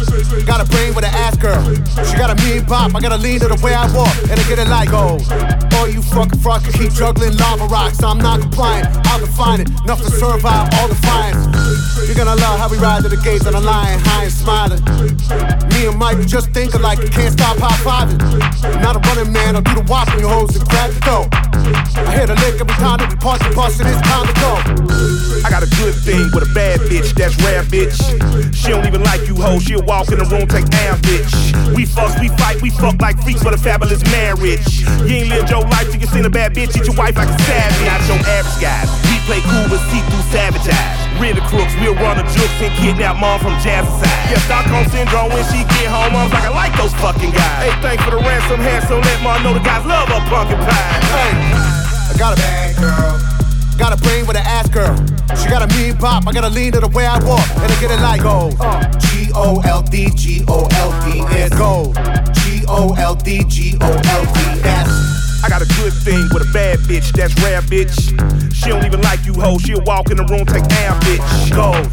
Got 0.46 0.64
a 0.64 0.68
brain 0.70 0.94
with 0.94 1.04
an 1.04 1.12
ass 1.12 1.36
girl. 1.36 1.62
She 2.04 2.16
got 2.16 2.30
a 2.30 2.36
mean 2.42 2.64
bop. 2.64 2.94
I 2.94 3.00
gotta 3.00 3.18
lean 3.18 3.40
to 3.40 3.48
the 3.48 3.60
way 3.62 3.74
I 3.74 3.84
walk 3.92 4.16
and 4.30 4.38
I 4.40 4.44
get 4.48 4.58
it 4.58 4.68
like 4.68 4.90
gold. 4.90 5.20
All 5.74 5.88
you 5.88 6.00
fucking 6.00 6.40
fuckers 6.40 6.72
keep 6.72 6.92
juggling 6.92 7.36
lava 7.36 7.66
rocks. 7.66 8.02
I'm 8.02 8.18
not 8.18 8.40
compliant. 8.40 8.88
I'll 9.06 9.20
define 9.20 9.60
it. 9.60 9.68
Enough 9.84 10.00
to 10.00 10.10
survive 10.10 10.72
all 10.74 10.88
defiance. 10.88 11.44
You're 12.06 12.16
gonna 12.16 12.40
love 12.40 12.58
how 12.58 12.68
we 12.68 12.78
ride 12.78 13.02
to 13.02 13.08
the 13.08 13.20
gates 13.20 13.46
on 13.46 13.52
the 13.52 13.60
line, 13.60 13.98
high 14.00 14.24
and 14.24 14.32
smiling. 14.32 14.80
Me 15.74 15.86
and 15.86 15.98
Mike 15.98 16.24
just 16.26 16.50
thinking 16.52 16.80
like 16.80 16.98
you 17.00 17.08
can't 17.08 17.32
stop 17.32 17.58
high 17.58 17.76
fiving. 17.84 18.20
Not 18.80 18.96
a 18.96 19.00
running 19.00 19.32
man, 19.32 19.56
I'll 19.56 19.62
do 19.62 19.74
the 19.74 19.82
whop 19.82 20.08
on 20.08 20.20
your 20.20 20.30
hoes 20.30 20.56
and 20.56 20.64
grab 20.68 20.92
the 20.92 21.00
dough. 21.00 21.55
I 21.66 22.14
hear 22.14 22.30
a 22.30 22.36
lick 22.38 22.60
every 22.60 22.78
time 22.78 22.98
that 22.98 23.08
we 23.10 23.16
park 23.16 23.42
the 23.42 23.50
bus 23.54 23.80
and 23.80 23.88
it's 23.88 24.00
time 24.06 24.26
to 24.26 24.34
go. 24.38 24.52
I 25.42 25.50
got 25.50 25.62
a 25.62 25.70
good 25.78 25.94
thing 25.94 26.30
with 26.34 26.46
a 26.46 26.52
bad 26.54 26.80
bitch, 26.86 27.14
that's 27.14 27.34
rare, 27.42 27.62
bitch. 27.62 27.98
She 28.54 28.68
don't 28.70 28.86
even 28.86 29.02
like 29.02 29.26
you, 29.26 29.34
ho. 29.34 29.58
She'll 29.58 29.82
walk 29.82 30.10
in 30.10 30.18
the 30.18 30.26
room, 30.26 30.46
take 30.46 30.66
down, 30.70 30.98
bitch. 31.02 31.30
We 31.74 31.84
fuck, 31.84 32.18
we 32.20 32.28
fight, 32.38 32.62
we 32.62 32.70
fuck 32.70 33.00
like 33.00 33.18
freaks 33.22 33.42
for 33.42 33.50
the 33.50 33.58
fabulous 33.58 34.02
marriage. 34.10 34.82
You 35.06 35.26
ain't 35.26 35.28
lived 35.28 35.50
your 35.50 35.62
life, 35.62 35.92
you 35.92 35.98
can 35.98 36.08
seen 36.08 36.24
a 36.24 36.30
bad 36.30 36.54
bitch, 36.54 36.76
eat 36.76 36.86
your 36.86 36.96
wife 36.96 37.16
like 37.16 37.28
a 37.28 37.38
savage. 37.42 37.86
Not 37.86 38.00
your 38.06 38.18
average 38.26 38.60
guys. 38.62 39.15
Play 39.26 39.42
cool, 39.42 39.66
but 39.66 39.82
see 39.90 39.98
through 40.06 40.22
savage 40.30 40.62
eyes. 40.70 40.98
Real 41.18 41.34
crooks, 41.50 41.74
we'll 41.82 41.98
run 41.98 42.16
the 42.16 42.22
jukes 42.30 42.62
and 42.62 42.70
kidnap 42.78 43.18
mom 43.18 43.40
from 43.40 43.58
Jazz's 43.58 43.90
side. 43.98 44.30
Yeah, 44.30 44.38
Stockholm 44.46 44.86
syndrome 44.86 45.34
when 45.34 45.42
she 45.50 45.66
get 45.66 45.90
home, 45.90 46.14
I 46.14 46.24
was 46.24 46.32
like, 46.32 46.44
I 46.44 46.54
like 46.54 46.72
those 46.78 46.94
fucking 47.02 47.32
guys. 47.34 47.66
Hey, 47.66 47.74
thanks 47.82 48.04
for 48.04 48.12
the 48.12 48.22
ransom, 48.22 48.60
handsome, 48.60 49.00
let 49.02 49.22
mom 49.22 49.42
know 49.42 49.52
the 49.52 49.58
guys 49.66 49.84
love 49.84 50.06
her 50.14 50.22
pumpkin 50.30 50.58
pie. 50.58 51.02
Hey, 51.10 52.14
I 52.14 52.14
got 52.16 52.34
a 52.34 52.40
bad 52.40 52.76
girl. 52.78 53.35
Got 53.78 53.92
a 53.92 54.02
brain 54.02 54.26
with 54.26 54.36
an 54.36 54.46
ass 54.46 54.68
girl. 54.68 54.96
She 55.36 55.48
got 55.48 55.62
a 55.62 55.68
mean 55.76 55.96
pop. 55.96 56.26
I 56.26 56.32
gotta 56.32 56.48
lean 56.48 56.72
to 56.72 56.80
the 56.80 56.88
way 56.88 57.06
I 57.06 57.18
walk 57.24 57.46
and 57.56 57.70
I 57.70 57.80
get 57.80 57.90
it 57.90 58.00
like 58.00 58.22
gold. 58.22 58.52
G 59.00 59.30
O 59.34 59.60
L 59.64 59.82
D 59.82 60.08
G 60.16 60.44
O 60.48 60.66
L 60.72 60.90
D 61.04 61.20
is 61.36 61.50
gold. 61.50 61.94
G 62.40 62.64
O 62.68 62.94
L 62.98 63.14
D 63.14 63.44
G 63.44 63.76
O 63.80 63.86
L 63.86 64.24
D. 64.24 64.60
That's 64.62 65.16
I 65.44 65.48
got 65.48 65.62
a 65.62 65.66
good 65.76 65.92
thing 65.92 66.26
with 66.32 66.42
a 66.42 66.52
bad 66.52 66.78
bitch, 66.90 67.12
that's 67.12 67.32
rare, 67.40 67.60
bitch. 67.62 67.94
She 68.52 68.70
don't 68.70 68.84
even 68.84 69.00
like 69.02 69.24
you, 69.24 69.34
ho. 69.34 69.58
She'll 69.58 69.84
walk 69.84 70.10
in 70.10 70.16
the 70.16 70.24
room, 70.24 70.44
take 70.44 70.66
down, 70.66 70.98
bitch. 71.02 71.22
gold. 71.54 71.86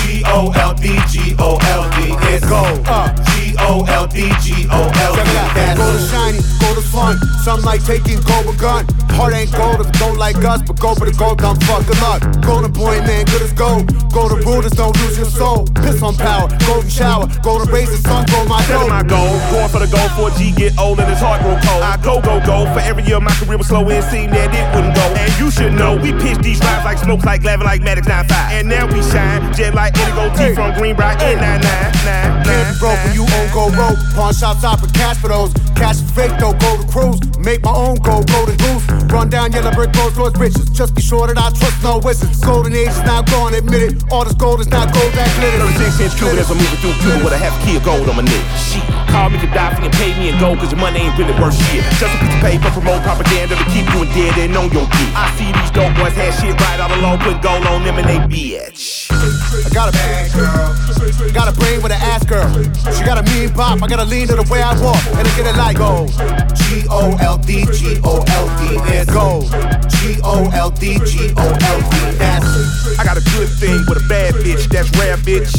G 0.00 0.22
O 0.24 0.52
L 0.54 0.72
D 0.72 0.96
G 1.10 1.34
O 1.38 1.58
L 1.60 1.84
D 1.98 2.14
is 2.32 2.40
gold. 2.48 2.80
Uh. 2.86 3.12
G 3.34 3.54
O 3.58 3.84
L 3.84 4.06
D 4.06 4.32
G 4.40 4.66
O 4.70 4.88
L 4.88 5.14
D. 5.16 5.20
That's 5.52 5.76
gold 5.76 6.00
shiny, 6.08 6.40
gold 6.74 6.84
is 6.84 6.90
fun. 6.90 7.18
Some 7.44 7.62
like 7.62 7.84
taking 7.84 8.20
gold 8.22 8.46
with 8.46 8.58
gun. 8.58 8.86
Heart 9.14 9.34
ain't 9.34 9.52
gold 9.52 9.80
if 9.80 9.88
it 9.88 9.98
don't 9.98 10.18
like 10.18 10.36
us, 10.44 10.62
but 10.62 10.78
gold 10.80 10.98
for 10.98 11.06
the 11.06 11.12
gold, 11.12 11.38
dumb 11.38 11.56
fuck. 11.60 11.86
Good 11.86 12.00
luck. 12.00 12.22
Golden 12.42 12.72
boy, 12.72 12.98
man, 13.06 13.26
good 13.26 13.42
as 13.42 13.52
gold. 13.52 13.86
Golden 14.12 14.38
rulers 14.42 14.72
don't 14.72 14.96
lose 15.02 15.16
your 15.16 15.30
soul. 15.30 15.66
Piss 15.82 16.02
on 16.02 16.16
power, 16.16 16.48
golden 16.66 16.90
shower, 16.90 17.26
golden 17.42 17.68
razor, 17.68 17.96
sun, 17.98 18.26
gold 18.26 18.48
my 18.48 18.64
dough. 18.66 18.88
my 18.88 19.02
goal, 19.02 19.30
going 19.50 19.68
for 19.68 19.80
the 19.80 19.90
goal. 19.90 20.08
4G 20.18 20.56
get 20.56 20.78
old 20.78 20.98
and 20.98 21.08
his 21.08 21.20
heart 21.20 21.42
grow 21.42 21.58
cold. 21.62 21.82
I 21.82 21.96
go, 22.02 22.20
go, 22.20 22.40
go. 22.44 22.66
For 22.74 22.80
every 22.80 23.04
year 23.04 23.20
my 23.20 23.34
career 23.34 23.58
was 23.58 23.68
slow, 23.68 23.88
it 23.88 24.02
seemed 24.10 24.32
that 24.34 24.50
it 24.50 24.66
wouldn't 24.74 24.94
go. 24.94 25.06
And 25.14 25.30
you 25.38 25.50
should 25.50 25.74
know, 25.74 25.96
we 25.96 26.12
pitch 26.12 26.38
these 26.38 26.58
rhymes 26.60 26.84
like 26.84 26.98
smokes, 26.98 27.24
like 27.24 27.42
Glavine, 27.42 27.64
like 27.64 27.82
Maddux 27.82 28.06
95. 28.06 28.52
And 28.52 28.68
now 28.68 28.86
we 28.86 29.02
shine, 29.02 29.52
jet 29.54 29.74
like 29.74 29.96
Indigo 29.98 30.30
T 30.34 30.54
from 30.54 30.74
Greenbrier 30.74 31.14
in 31.22 31.38
99. 31.38 31.94
Can't 32.02 32.74
be 32.74 32.78
broke 32.78 32.98
when 33.06 33.14
you 33.14 33.22
own 33.22 33.46
gold 33.54 33.74
rope. 33.74 33.98
Pawn 34.14 34.34
shops 34.34 34.64
offer 34.64 34.86
cash 34.90 35.18
for 35.18 35.28
those. 35.28 35.52
Cash 35.74 36.02
fake 36.14 36.34
though, 36.38 36.54
go 36.64 36.80
to 36.80 36.86
cruise. 36.88 37.20
Make 37.38 37.62
my 37.62 37.76
own 37.76 37.96
gold, 38.00 38.26
golden 38.32 38.56
goose. 38.56 38.84
Run 39.12 39.28
down 39.28 39.52
yellow 39.52 39.72
brick 39.72 39.92
roads 39.96 40.16
towards 40.16 40.36
riches. 40.40 40.68
Just 40.70 40.94
be 40.94 41.02
sure 41.02 41.26
that 41.28 41.36
I 41.36 41.52
trust 41.52 41.82
no 41.84 42.00
wizards. 42.00 42.40
Golden 42.40 42.72
age 42.72 42.88
is 42.88 43.04
now 43.04 43.22
gone, 43.22 43.54
admit 43.54 43.82
it. 43.82 43.92
All 44.10 44.24
this 44.24 44.34
gold 44.34 44.60
is 44.60 44.68
not 44.68 44.92
gold 44.96 45.12
that 45.12 45.28
glitters. 45.36 45.60
36 45.76 46.00
inch 46.00 46.14
Cuban 46.16 46.38
as 46.40 46.50
I'm 46.50 46.56
moving 46.56 46.80
through 46.80 46.96
Cuba 47.04 47.20
with 47.24 47.36
a 47.36 47.38
half 47.38 47.54
key 47.64 47.76
of 47.76 47.84
gold 47.84 48.08
on 48.08 48.16
my 48.16 48.24
neck. 48.24 48.44
Shit, 48.56 48.84
call 49.12 49.28
me 49.28 49.38
to 49.38 49.48
Gaddafi 49.52 49.84
and 49.84 49.94
pay 49.94 50.16
me 50.18 50.32
in 50.32 50.40
gold 50.40 50.58
cause 50.58 50.72
your 50.72 50.80
money 50.80 51.04
ain't 51.04 51.16
really 51.20 51.36
worth 51.36 51.54
shit. 51.68 51.84
Just 52.00 52.16
a 52.16 52.18
piece 52.18 52.34
of 52.34 52.40
paper, 52.40 52.70
promote 52.72 53.02
propaganda 53.04 53.54
to 53.54 53.66
keep 53.70 53.86
you 53.92 54.02
in 54.02 54.08
dead 54.16 54.34
and 54.40 54.56
on 54.56 54.72
your 54.72 54.88
dick. 54.88 55.10
I 55.12 55.28
see 55.36 55.52
these 55.52 55.70
dope 55.70 55.92
boys 56.00 56.16
have 56.16 56.32
shit 56.40 56.56
right 56.64 56.80
all 56.80 56.92
along, 56.96 57.20
put 57.20 57.38
gold 57.44 57.66
on 57.68 57.84
them 57.84 58.00
and 58.00 58.08
they 58.08 58.20
bitch. 58.24 59.12
I 59.12 59.68
got 59.70 59.88
a 59.88 59.92
bad 59.92 60.32
girl. 60.32 60.84
Got 61.32 61.48
a 61.48 61.58
brain 61.58 61.82
with 61.82 61.92
an 61.92 62.00
ass 62.00 62.24
girl. 62.24 62.46
She 62.94 63.04
got 63.04 63.18
a 63.18 63.22
mean 63.30 63.52
bop. 63.52 63.82
I 63.82 63.86
gotta 63.86 64.04
lean 64.04 64.26
to 64.28 64.36
the 64.36 64.46
way 64.50 64.62
I 64.62 64.70
walk 64.82 65.02
and 65.18 65.26
I 65.26 65.36
get 65.36 65.46
it 65.46 65.56
like 65.56 65.78
gold. 65.78 66.10
G 66.54 66.86
O 66.90 67.16
L 67.20 67.38
D 67.38 67.64
G 67.72 67.98
O 68.04 68.24
L 68.26 68.46
D 68.58 68.94
is 68.94 69.06
gold. 69.06 69.50
G 69.90 70.20
O 70.22 70.50
L 70.52 70.70
D 70.70 70.98
G 71.04 71.32
O 71.36 71.46
L 71.46 71.80
D. 71.90 71.96
That's 72.18 72.98
I 72.98 73.04
got 73.04 73.16
a 73.16 73.24
good 73.36 73.48
thing 73.48 73.84
with 73.88 74.04
a 74.04 74.08
bad 74.08 74.34
bitch, 74.34 74.68
that's 74.68 74.90
rare, 74.98 75.16
bitch. 75.16 75.50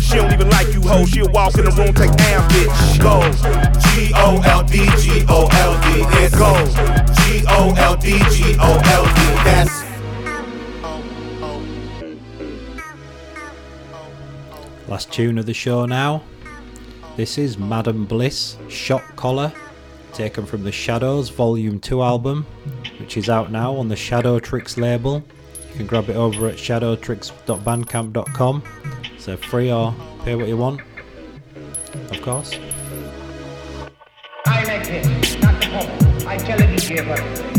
She 0.00 0.16
don't 0.16 0.32
even 0.32 0.48
like 0.50 0.72
you, 0.72 0.80
ho. 0.82 1.04
She'll 1.04 1.28
walk 1.30 1.56
in 1.58 1.64
the 1.64 1.72
room, 1.72 1.92
take 1.94 2.14
down, 2.16 2.48
bitch. 2.50 3.00
gold. 3.00 3.34
G 3.94 4.12
O 4.14 4.40
L 4.44 4.62
D 4.62 4.86
G 5.02 5.24
O 5.28 5.48
L 5.50 5.74
D 5.82 5.88
is 6.22 6.34
gold. 6.34 6.70
G 7.16 7.44
O 7.48 7.74
L 7.76 7.96
D 7.96 8.18
G 8.30 8.56
O 8.60 8.80
L 8.84 9.04
D. 9.04 9.20
That's 9.44 9.86
Last 14.88 15.12
tune 15.12 15.36
of 15.38 15.46
the 15.46 15.54
show 15.54 15.84
now. 15.84 16.22
This 17.16 17.38
is 17.38 17.58
Madam 17.58 18.04
Bliss 18.04 18.56
Shot 18.68 19.02
Collar, 19.16 19.52
taken 20.16 20.46
from 20.46 20.64
the 20.64 20.72
Shadows 20.72 21.28
Volume 21.28 21.78
2 21.78 22.02
album, 22.02 22.46
which 22.98 23.18
is 23.18 23.28
out 23.28 23.52
now 23.52 23.76
on 23.76 23.88
the 23.88 23.96
Shadow 23.96 24.38
Tricks 24.38 24.78
label. 24.78 25.22
You 25.70 25.76
can 25.76 25.86
grab 25.86 26.08
it 26.08 26.16
over 26.16 26.48
at 26.48 26.56
shadowtricks.bandcamp.com. 26.56 28.62
So 29.18 29.36
free 29.36 29.70
or 29.70 29.94
pay 30.24 30.34
what 30.34 30.48
you 30.48 30.56
want, 30.56 30.80
of 32.10 32.22
course. 32.22 32.58
I 34.46 34.64
like 34.64 34.88
it, 34.88 35.04
not 35.42 35.60
the. 35.60 36.26
I 36.26 36.38
tell 36.38 36.58
it 36.60 37.55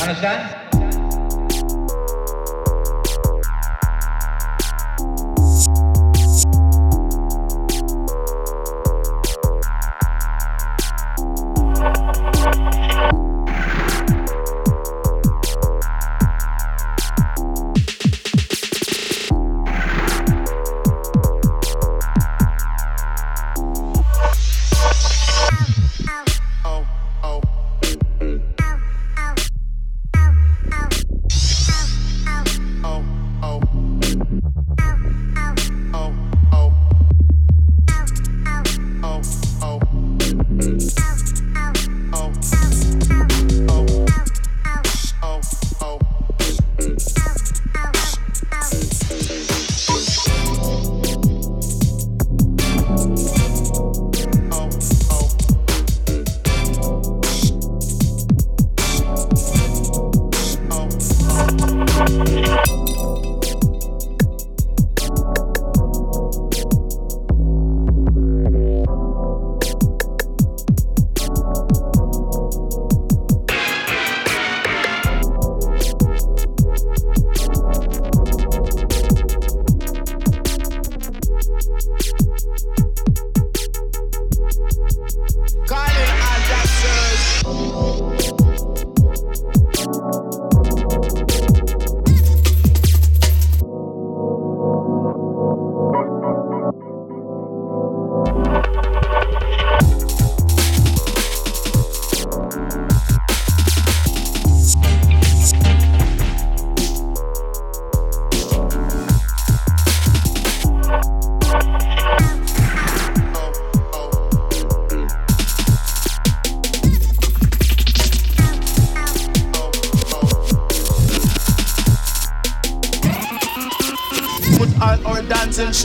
Understand? 0.00 0.65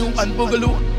Sukan 0.02 0.34
po 0.34 0.50
galo. 0.50 0.91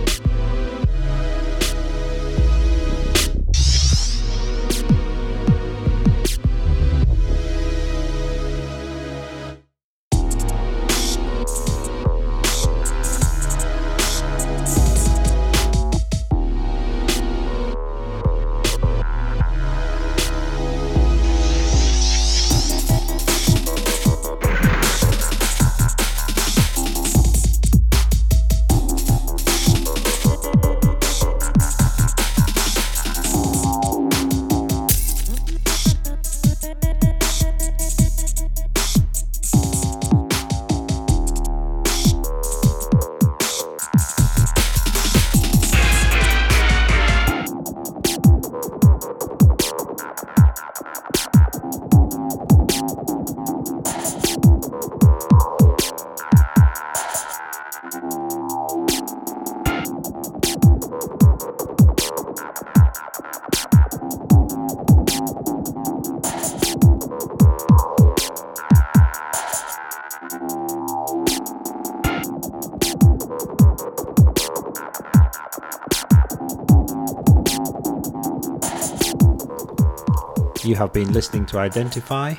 You 80.73 80.78
have 80.78 80.94
been 80.94 81.12
listening 81.12 81.44
to 81.49 81.59
Identify. 81.59 82.32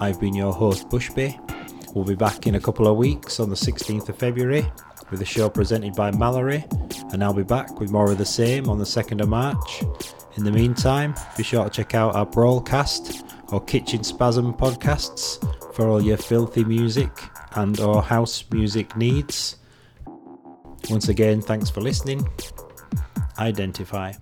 I've 0.00 0.18
been 0.18 0.34
your 0.34 0.52
host, 0.52 0.88
Bushby. 0.88 1.38
We'll 1.94 2.04
be 2.04 2.16
back 2.16 2.48
in 2.48 2.56
a 2.56 2.60
couple 2.60 2.88
of 2.88 2.96
weeks 2.96 3.38
on 3.38 3.50
the 3.50 3.54
16th 3.54 4.08
of 4.08 4.18
February 4.18 4.66
with 5.12 5.22
a 5.22 5.24
show 5.24 5.48
presented 5.48 5.94
by 5.94 6.10
Mallory, 6.10 6.64
and 7.12 7.22
I'll 7.22 7.32
be 7.32 7.44
back 7.44 7.78
with 7.78 7.92
more 7.92 8.10
of 8.10 8.18
the 8.18 8.26
same 8.26 8.68
on 8.68 8.80
the 8.80 8.84
2nd 8.84 9.20
of 9.20 9.28
March. 9.28 9.84
In 10.36 10.42
the 10.42 10.50
meantime, 10.50 11.14
be 11.36 11.44
sure 11.44 11.62
to 11.62 11.70
check 11.70 11.94
out 11.94 12.16
our 12.16 12.26
Brawlcast 12.26 13.52
or 13.52 13.60
Kitchen 13.60 14.02
Spasm 14.02 14.54
podcasts 14.54 15.38
for 15.72 15.86
all 15.86 16.02
your 16.02 16.16
filthy 16.16 16.64
music 16.64 17.12
and 17.52 17.78
or 17.78 18.02
house 18.02 18.44
music 18.50 18.96
needs. 18.96 19.54
Once 20.90 21.08
again, 21.08 21.40
thanks 21.40 21.70
for 21.70 21.80
listening. 21.80 22.28
Identify. 23.38 24.14